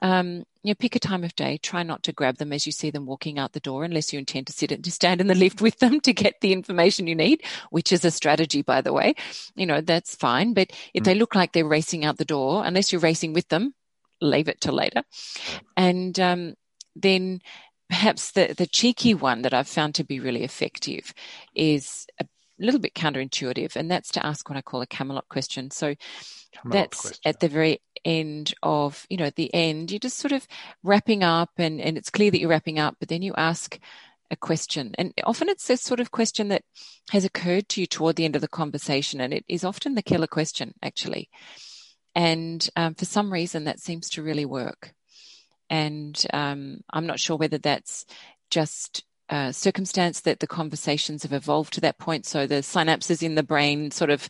Um, 0.01 0.43
you 0.63 0.71
know, 0.71 0.75
pick 0.75 0.95
a 0.95 0.99
time 0.99 1.23
of 1.23 1.35
day. 1.35 1.57
Try 1.57 1.83
not 1.83 2.03
to 2.03 2.13
grab 2.13 2.37
them 2.37 2.53
as 2.53 2.65
you 2.65 2.71
see 2.71 2.89
them 2.89 3.05
walking 3.05 3.37
out 3.37 3.53
the 3.53 3.59
door, 3.59 3.83
unless 3.83 4.13
you 4.13 4.19
intend 4.19 4.47
to 4.47 4.53
sit 4.53 4.71
and 4.71 4.83
to 4.83 4.91
stand 4.91 5.19
in 5.19 5.27
the 5.27 5.35
lift 5.35 5.61
with 5.61 5.79
them 5.79 5.99
to 6.01 6.13
get 6.13 6.35
the 6.41 6.53
information 6.53 7.07
you 7.07 7.15
need, 7.15 7.43
which 7.69 7.91
is 7.91 8.05
a 8.05 8.11
strategy, 8.11 8.61
by 8.61 8.81
the 8.81 8.93
way. 8.93 9.13
You 9.55 9.65
know, 9.65 9.81
that's 9.81 10.15
fine. 10.15 10.53
But 10.53 10.71
if 10.93 11.03
mm. 11.03 11.05
they 11.05 11.15
look 11.15 11.35
like 11.35 11.51
they're 11.51 11.65
racing 11.65 12.05
out 12.05 12.17
the 12.17 12.25
door, 12.25 12.65
unless 12.65 12.91
you're 12.91 13.01
racing 13.01 13.33
with 13.33 13.47
them, 13.49 13.73
leave 14.21 14.47
it 14.47 14.61
till 14.61 14.73
later. 14.73 15.03
And 15.75 16.17
um, 16.19 16.53
then 16.95 17.41
perhaps 17.89 18.31
the 18.31 18.53
the 18.57 18.67
cheeky 18.67 19.13
one 19.13 19.41
that 19.41 19.53
I've 19.53 19.67
found 19.67 19.95
to 19.95 20.03
be 20.03 20.19
really 20.19 20.43
effective 20.43 21.13
is 21.55 22.05
a 22.59 22.65
little 22.65 22.79
bit 22.79 22.93
counterintuitive, 22.93 23.75
and 23.75 23.89
that's 23.89 24.11
to 24.11 24.25
ask 24.25 24.49
what 24.49 24.57
I 24.57 24.61
call 24.61 24.81
a 24.81 24.87
Columbo 24.87 25.21
question. 25.29 25.71
So 25.71 25.95
that's 26.65 27.01
question. 27.01 27.21
at 27.25 27.39
the 27.39 27.47
very 27.47 27.81
end 28.05 28.53
of, 28.63 29.05
you 29.09 29.17
know, 29.17 29.25
at 29.25 29.35
the 29.35 29.53
end, 29.53 29.91
you're 29.91 29.99
just 29.99 30.17
sort 30.17 30.31
of 30.31 30.47
wrapping 30.83 31.23
up 31.23 31.51
and, 31.57 31.81
and 31.81 31.97
it's 31.97 32.09
clear 32.09 32.31
that 32.31 32.39
you're 32.39 32.49
wrapping 32.49 32.79
up, 32.79 32.95
but 32.99 33.09
then 33.09 33.21
you 33.21 33.33
ask 33.35 33.79
a 34.31 34.35
question. 34.35 34.93
And 34.97 35.13
often 35.23 35.49
it's 35.49 35.67
this 35.67 35.81
sort 35.81 35.99
of 35.99 36.11
question 36.11 36.49
that 36.49 36.63
has 37.11 37.25
occurred 37.25 37.67
to 37.69 37.81
you 37.81 37.87
toward 37.87 38.15
the 38.15 38.25
end 38.25 38.35
of 38.35 38.41
the 38.41 38.47
conversation, 38.47 39.21
and 39.21 39.33
it 39.33 39.45
is 39.47 39.63
often 39.63 39.95
the 39.95 40.01
killer 40.01 40.27
question, 40.27 40.73
actually. 40.81 41.29
And 42.15 42.67
um, 42.75 42.95
for 42.95 43.05
some 43.05 43.31
reason, 43.31 43.65
that 43.65 43.79
seems 43.79 44.09
to 44.11 44.23
really 44.23 44.45
work. 44.45 44.93
And 45.69 46.21
um, 46.33 46.81
I'm 46.91 47.05
not 47.05 47.19
sure 47.19 47.37
whether 47.37 47.59
that's 47.59 48.05
just 48.49 49.03
uh, 49.29 49.51
circumstance 49.51 50.21
that 50.21 50.39
the 50.39 50.47
conversations 50.47 51.23
have 51.23 51.33
evolved 51.33 51.73
to 51.73 51.81
that 51.81 51.97
point. 51.97 52.25
So 52.25 52.47
the 52.47 52.55
synapses 52.55 53.23
in 53.23 53.35
the 53.35 53.43
brain 53.43 53.91
sort 53.91 54.09
of 54.09 54.29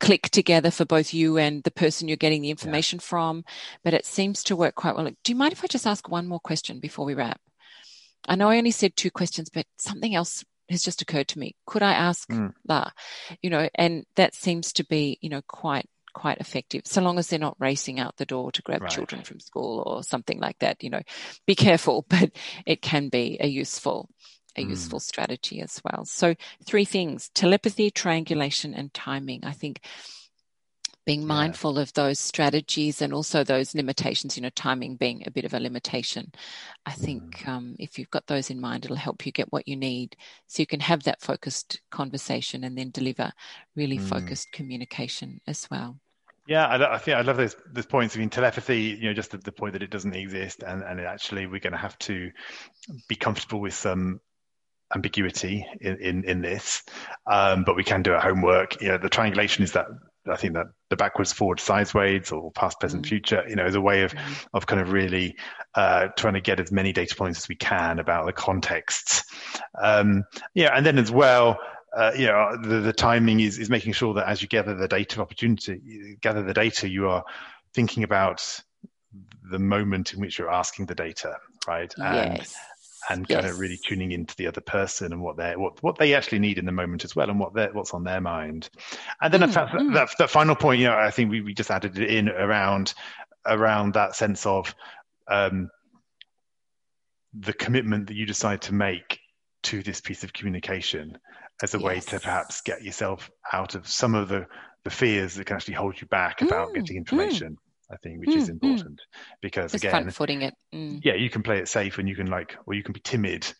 click 0.00 0.30
together 0.30 0.70
for 0.70 0.84
both 0.84 1.12
you 1.12 1.36
and 1.36 1.62
the 1.62 1.70
person 1.70 2.08
you're 2.08 2.16
getting 2.16 2.42
the 2.42 2.50
information 2.50 2.98
yeah. 2.98 3.06
from. 3.06 3.44
But 3.84 3.94
it 3.94 4.06
seems 4.06 4.42
to 4.44 4.56
work 4.56 4.74
quite 4.74 4.96
well. 4.96 5.06
Do 5.06 5.32
you 5.32 5.36
mind 5.36 5.52
if 5.52 5.62
I 5.62 5.66
just 5.66 5.86
ask 5.86 6.08
one 6.08 6.26
more 6.26 6.40
question 6.40 6.80
before 6.80 7.04
we 7.04 7.14
wrap? 7.14 7.40
I 8.28 8.36
know 8.36 8.48
I 8.48 8.58
only 8.58 8.70
said 8.70 8.96
two 8.96 9.10
questions, 9.10 9.50
but 9.52 9.66
something 9.78 10.14
else 10.14 10.44
has 10.68 10.82
just 10.82 11.02
occurred 11.02 11.28
to 11.28 11.38
me. 11.38 11.54
Could 11.66 11.82
I 11.82 11.92
ask 11.92 12.28
mm. 12.28 12.52
that? 12.66 12.92
You 13.42 13.50
know, 13.50 13.68
and 13.74 14.04
that 14.16 14.34
seems 14.34 14.72
to 14.74 14.84
be, 14.84 15.18
you 15.20 15.28
know, 15.28 15.42
quite 15.46 15.86
quite 16.14 16.38
effective 16.38 16.82
so 16.84 17.00
long 17.00 17.18
as 17.18 17.28
they're 17.28 17.38
not 17.38 17.56
racing 17.58 18.00
out 18.00 18.16
the 18.16 18.26
door 18.26 18.50
to 18.52 18.62
grab 18.62 18.82
right. 18.82 18.90
children 18.90 19.22
from 19.22 19.40
school 19.40 19.82
or 19.86 20.02
something 20.02 20.38
like 20.38 20.58
that 20.58 20.82
you 20.82 20.90
know 20.90 21.02
be 21.46 21.54
careful 21.54 22.04
but 22.08 22.30
it 22.66 22.82
can 22.82 23.08
be 23.08 23.36
a 23.40 23.46
useful 23.46 24.08
a 24.56 24.64
mm. 24.64 24.70
useful 24.70 25.00
strategy 25.00 25.60
as 25.60 25.80
well 25.84 26.04
so 26.04 26.34
three 26.64 26.84
things 26.84 27.30
telepathy 27.34 27.90
triangulation 27.90 28.74
and 28.74 28.92
timing 28.92 29.40
i 29.44 29.52
think 29.52 29.80
being 31.06 31.26
mindful 31.26 31.74
yeah. 31.74 31.82
of 31.82 31.92
those 31.94 32.18
strategies 32.18 33.02
and 33.02 33.12
also 33.12 33.42
those 33.42 33.74
limitations, 33.74 34.36
you 34.36 34.42
know, 34.42 34.50
timing 34.50 34.96
being 34.96 35.22
a 35.26 35.30
bit 35.30 35.44
of 35.44 35.54
a 35.54 35.60
limitation. 35.60 36.30
I 36.86 36.92
think 36.92 37.38
mm. 37.38 37.48
um, 37.48 37.76
if 37.78 37.98
you've 37.98 38.10
got 38.10 38.26
those 38.26 38.50
in 38.50 38.60
mind, 38.60 38.84
it'll 38.84 38.96
help 38.96 39.24
you 39.24 39.32
get 39.32 39.52
what 39.52 39.66
you 39.66 39.76
need 39.76 40.16
so 40.46 40.62
you 40.62 40.66
can 40.66 40.80
have 40.80 41.02
that 41.04 41.20
focused 41.20 41.80
conversation 41.90 42.64
and 42.64 42.76
then 42.76 42.90
deliver 42.90 43.32
really 43.76 43.98
mm. 43.98 44.08
focused 44.08 44.52
communication 44.52 45.40
as 45.46 45.66
well. 45.70 45.96
Yeah, 46.46 46.66
I, 46.66 46.94
I, 46.94 46.98
think 46.98 47.16
I 47.16 47.20
love 47.20 47.36
those 47.36 47.54
those 47.70 47.86
points. 47.86 48.16
I 48.16 48.18
mean, 48.18 48.30
telepathy, 48.30 48.98
you 49.00 49.08
know, 49.08 49.14
just 49.14 49.30
the, 49.30 49.38
the 49.38 49.52
point 49.52 49.74
that 49.74 49.82
it 49.82 49.90
doesn't 49.90 50.14
exist, 50.14 50.64
and 50.66 50.82
and 50.82 51.00
actually 51.00 51.46
we're 51.46 51.60
going 51.60 51.74
to 51.74 51.78
have 51.78 51.96
to 52.00 52.30
be 53.08 53.14
comfortable 53.14 53.60
with 53.60 53.74
some 53.74 54.20
ambiguity 54.92 55.64
in 55.80 55.96
in, 55.98 56.24
in 56.24 56.40
this, 56.40 56.82
um, 57.30 57.62
but 57.62 57.76
we 57.76 57.84
can 57.84 58.02
do 58.02 58.14
our 58.14 58.20
homework. 58.20 58.82
You 58.82 58.88
know, 58.88 58.98
the 58.98 59.08
triangulation 59.08 59.62
is 59.62 59.72
that 59.72 59.86
I 60.28 60.36
think 60.36 60.54
that 60.54 60.66
the 60.90 60.96
backwards, 60.96 61.32
forward, 61.32 61.60
sideways, 61.60 62.30
or 62.32 62.50
past, 62.50 62.78
present, 62.78 63.04
mm. 63.04 63.08
future, 63.08 63.44
you 63.48 63.56
know, 63.56 63.64
is 63.64 63.76
a 63.76 63.80
way 63.80 64.02
of 64.02 64.12
mm. 64.12 64.46
of 64.52 64.66
kind 64.66 64.82
of 64.82 64.92
really 64.92 65.36
uh, 65.74 66.08
trying 66.16 66.34
to 66.34 66.40
get 66.40 66.60
as 66.60 66.70
many 66.70 66.92
data 66.92 67.14
points 67.14 67.38
as 67.38 67.48
we 67.48 67.54
can 67.54 67.98
about 67.98 68.26
the 68.26 68.32
context. 68.32 69.24
Um, 69.80 70.24
yeah, 70.52 70.76
and 70.76 70.84
then 70.84 70.98
as 70.98 71.10
well, 71.10 71.58
uh, 71.96 72.12
you 72.16 72.26
know, 72.26 72.56
the, 72.60 72.80
the 72.80 72.92
timing 72.92 73.40
is, 73.40 73.58
is 73.58 73.70
making 73.70 73.92
sure 73.92 74.14
that 74.14 74.28
as 74.28 74.42
you 74.42 74.48
gather 74.48 74.74
the 74.74 74.88
data 74.88 75.20
opportunity, 75.20 76.16
gather 76.20 76.42
the 76.42 76.54
data, 76.54 76.88
you 76.88 77.08
are 77.08 77.24
thinking 77.72 78.02
about 78.02 78.60
the 79.50 79.58
moment 79.58 80.12
in 80.12 80.20
which 80.20 80.38
you're 80.38 80.50
asking 80.50 80.86
the 80.86 80.94
data, 80.94 81.36
right? 81.66 81.92
And, 81.96 82.38
yes. 82.38 82.56
And 83.08 83.26
kind 83.26 83.46
of 83.46 83.58
really 83.58 83.78
tuning 83.78 84.12
into 84.12 84.36
the 84.36 84.46
other 84.46 84.60
person 84.60 85.12
and 85.12 85.22
what 85.22 85.36
they 85.36 85.56
what 85.56 85.82
what 85.82 85.98
they 85.98 86.14
actually 86.14 86.38
need 86.38 86.58
in 86.58 86.66
the 86.66 86.72
moment 86.72 87.04
as 87.04 87.16
well, 87.16 87.30
and 87.30 87.40
what 87.40 87.54
what's 87.74 87.94
on 87.94 88.04
their 88.04 88.20
mind. 88.20 88.68
And 89.22 89.32
then 89.32 89.40
mm, 89.40 89.54
that, 89.54 89.68
mm. 89.68 89.94
that, 89.94 90.10
that 90.18 90.30
final 90.30 90.54
point, 90.54 90.80
you 90.80 90.86
know, 90.86 90.96
I 90.96 91.10
think 91.10 91.30
we, 91.30 91.40
we 91.40 91.54
just 91.54 91.70
added 91.70 91.98
it 91.98 92.10
in 92.10 92.28
around 92.28 92.94
around 93.46 93.94
that 93.94 94.14
sense 94.16 94.44
of 94.44 94.74
um, 95.28 95.70
the 97.32 97.52
commitment 97.52 98.08
that 98.08 98.14
you 98.14 98.26
decide 98.26 98.62
to 98.62 98.74
make 98.74 99.18
to 99.62 99.82
this 99.82 100.00
piece 100.00 100.24
of 100.24 100.32
communication 100.32 101.18
as 101.62 101.74
a 101.74 101.78
yes. 101.78 101.84
way 101.84 102.00
to 102.00 102.20
perhaps 102.20 102.60
get 102.62 102.82
yourself 102.82 103.30
out 103.52 103.74
of 103.74 103.86
some 103.86 104.14
of 104.14 104.28
the, 104.28 104.46
the 104.84 104.90
fears 104.90 105.34
that 105.34 105.46
can 105.46 105.56
actually 105.56 105.74
hold 105.74 106.00
you 106.00 106.06
back 106.06 106.42
about 106.42 106.70
mm, 106.70 106.74
getting 106.74 106.96
mm. 106.96 106.98
information. 106.98 107.56
I 107.90 107.96
think, 107.96 108.20
which 108.20 108.30
mm, 108.30 108.36
is 108.36 108.48
mm. 108.48 108.52
important 108.52 109.00
mm. 109.00 109.20
because 109.40 109.72
Just 109.72 109.84
again, 109.84 110.10
footing 110.10 110.42
it. 110.42 110.54
Mm. 110.74 111.00
Yeah, 111.04 111.14
you 111.14 111.30
can 111.30 111.42
play 111.42 111.58
it 111.58 111.68
safe 111.68 111.98
and 111.98 112.08
you 112.08 112.16
can 112.16 112.26
like, 112.26 112.56
or 112.66 112.74
you 112.74 112.82
can 112.82 112.92
be 112.92 113.00
timid, 113.00 113.52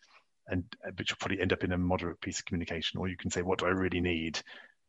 and 0.47 0.63
but 0.95 1.09
you'll 1.09 1.17
probably 1.19 1.41
end 1.41 1.53
up 1.53 1.63
in 1.63 1.71
a 1.71 1.77
moderate 1.77 2.21
piece 2.21 2.39
of 2.39 2.45
communication, 2.45 2.99
or 2.99 3.07
you 3.07 3.17
can 3.17 3.31
say, 3.31 3.41
what 3.41 3.59
do 3.59 3.65
I 3.65 3.69
really 3.69 4.01
need 4.01 4.39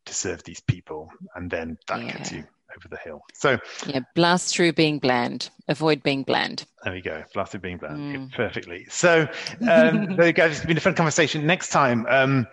to 0.07 0.14
serve 0.14 0.42
these 0.44 0.61
people, 0.61 1.11
and 1.35 1.50
then 1.50 1.78
that 1.88 2.02
yeah. 2.02 2.16
gets 2.16 2.33
you 2.33 2.44
over 2.76 2.88
the 2.88 2.96
hill. 2.96 3.22
So 3.35 3.59
yeah, 3.87 4.00
blast 4.14 4.55
through 4.55 4.72
being 4.72 4.98
bland. 4.98 5.50
Avoid 5.68 6.02
being 6.02 6.22
bland. 6.22 6.64
There 6.85 6.92
we 6.92 7.00
go. 7.00 7.22
Blast 7.35 7.52
through 7.52 7.61
being 7.61 7.78
bland. 7.78 7.98
Mm. 7.98 8.33
Perfectly. 8.33 8.87
So 8.88 9.28
um, 9.68 10.16
there 10.16 10.26
you 10.26 10.33
go. 10.33 10.46
It's 10.46 10.64
been 10.64 10.76
a 10.76 10.81
fun 10.81 10.94
conversation. 10.94 11.46
Next 11.46 11.68
time, 11.68 12.07
um, 12.09 12.46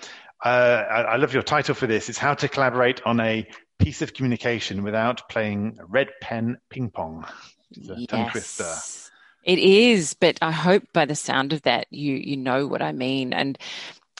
uh, 0.43 0.83
I, 0.89 1.01
I, 1.01 1.15
love 1.17 1.33
your 1.33 1.43
title 1.43 1.75
for 1.75 1.85
this. 1.85 2.09
It's 2.09 2.17
how 2.17 2.33
to 2.33 2.47
collaborate 2.47 3.01
on 3.05 3.19
a 3.19 3.45
piece 3.79 4.01
of 4.01 4.13
communication 4.13 4.83
without 4.83 5.27
playing 5.29 5.79
red 5.87 6.09
pen 6.21 6.57
ping 6.69 6.89
pong. 6.89 7.25
It's 7.71 7.89
a 7.89 7.95
yes. 7.95 8.07
tongue 8.07 8.29
twister. 8.29 8.75
It 9.43 9.59
is, 9.59 10.13
but 10.13 10.37
I 10.41 10.51
hope 10.51 10.83
by 10.93 11.05
the 11.05 11.15
sound 11.15 11.53
of 11.53 11.61
that 11.63 11.87
you 11.89 12.15
you 12.15 12.37
know 12.37 12.67
what 12.67 12.81
I 12.81 12.91
mean. 12.91 13.33
And 13.33 13.57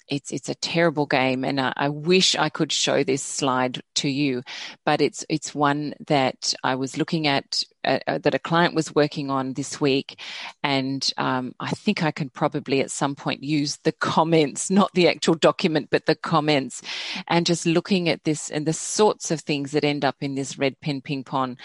it's 0.10 0.32
it's 0.32 0.50
a 0.50 0.56
terrible 0.56 1.06
game, 1.06 1.44
and 1.44 1.60
I, 1.60 1.74
I, 1.76 1.90
wish 1.90 2.36
I 2.36 2.50
could 2.50 2.72
show 2.72 3.04
this 3.04 3.22
slide 3.22 3.82
to 3.96 4.10
you, 4.10 4.44
but 4.86 5.02
it's 5.02 5.26
it's 5.30 5.56
one 5.56 5.94
that 6.08 6.54
I 6.64 6.76
was 6.76 6.98
looking 6.98 7.28
at 7.28 7.64
uh, 7.86 8.00
uh, 8.08 8.18
that 8.20 8.34
a 8.34 8.40
client 8.40 8.76
was 8.76 8.94
working 8.94 9.30
on 9.30 9.54
this 9.54 9.80
week, 9.80 10.20
and 10.64 11.12
um, 11.18 11.54
I 11.60 11.72
think 11.72 12.04
I 12.04 12.12
can 12.12 12.30
probably 12.30 12.82
at 12.82 12.92
some 12.92 13.16
point 13.16 13.44
use 13.44 13.78
the 13.84 13.92
comments, 13.92 14.70
not 14.70 14.94
the 14.94 15.08
actual 15.08 15.36
document, 15.36 15.90
but 15.92 16.06
the 16.06 16.16
comments, 16.16 16.82
and 17.28 17.46
just 17.46 17.66
looking 17.66 18.10
at 18.10 18.24
this 18.24 18.50
and 18.50 18.66
the 18.66 18.74
sorts 18.74 19.32
of 19.32 19.42
things 19.42 19.72
that 19.72 19.84
end 19.84 20.04
up 20.04 20.18
in 20.22 20.36
this 20.36 20.58
red 20.58 20.80
pen 20.82 21.02
ping 21.02 21.24
pong, 21.24 21.58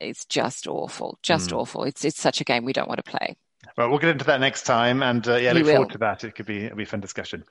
it's 0.00 0.24
just 0.24 0.66
awful, 0.66 1.18
just 1.22 1.50
mm. 1.50 1.58
awful. 1.58 1.84
It's 1.84 2.04
it's 2.04 2.20
such 2.20 2.40
a 2.40 2.44
game 2.44 2.64
we 2.64 2.72
don't 2.72 2.88
want 2.88 3.04
to 3.04 3.10
play. 3.10 3.36
Well, 3.78 3.90
we'll 3.90 4.00
get 4.00 4.10
into 4.10 4.24
that 4.24 4.40
next 4.40 4.64
time, 4.64 5.04
and 5.04 5.26
uh, 5.28 5.36
yeah, 5.36 5.52
look 5.52 5.66
forward 5.66 5.90
to 5.90 5.98
that. 5.98 6.24
It 6.24 6.34
could 6.34 6.46
be 6.46 6.64
it'll 6.64 6.76
be 6.76 6.82
a 6.82 6.86
fun 6.86 6.98
discussion. 6.98 7.44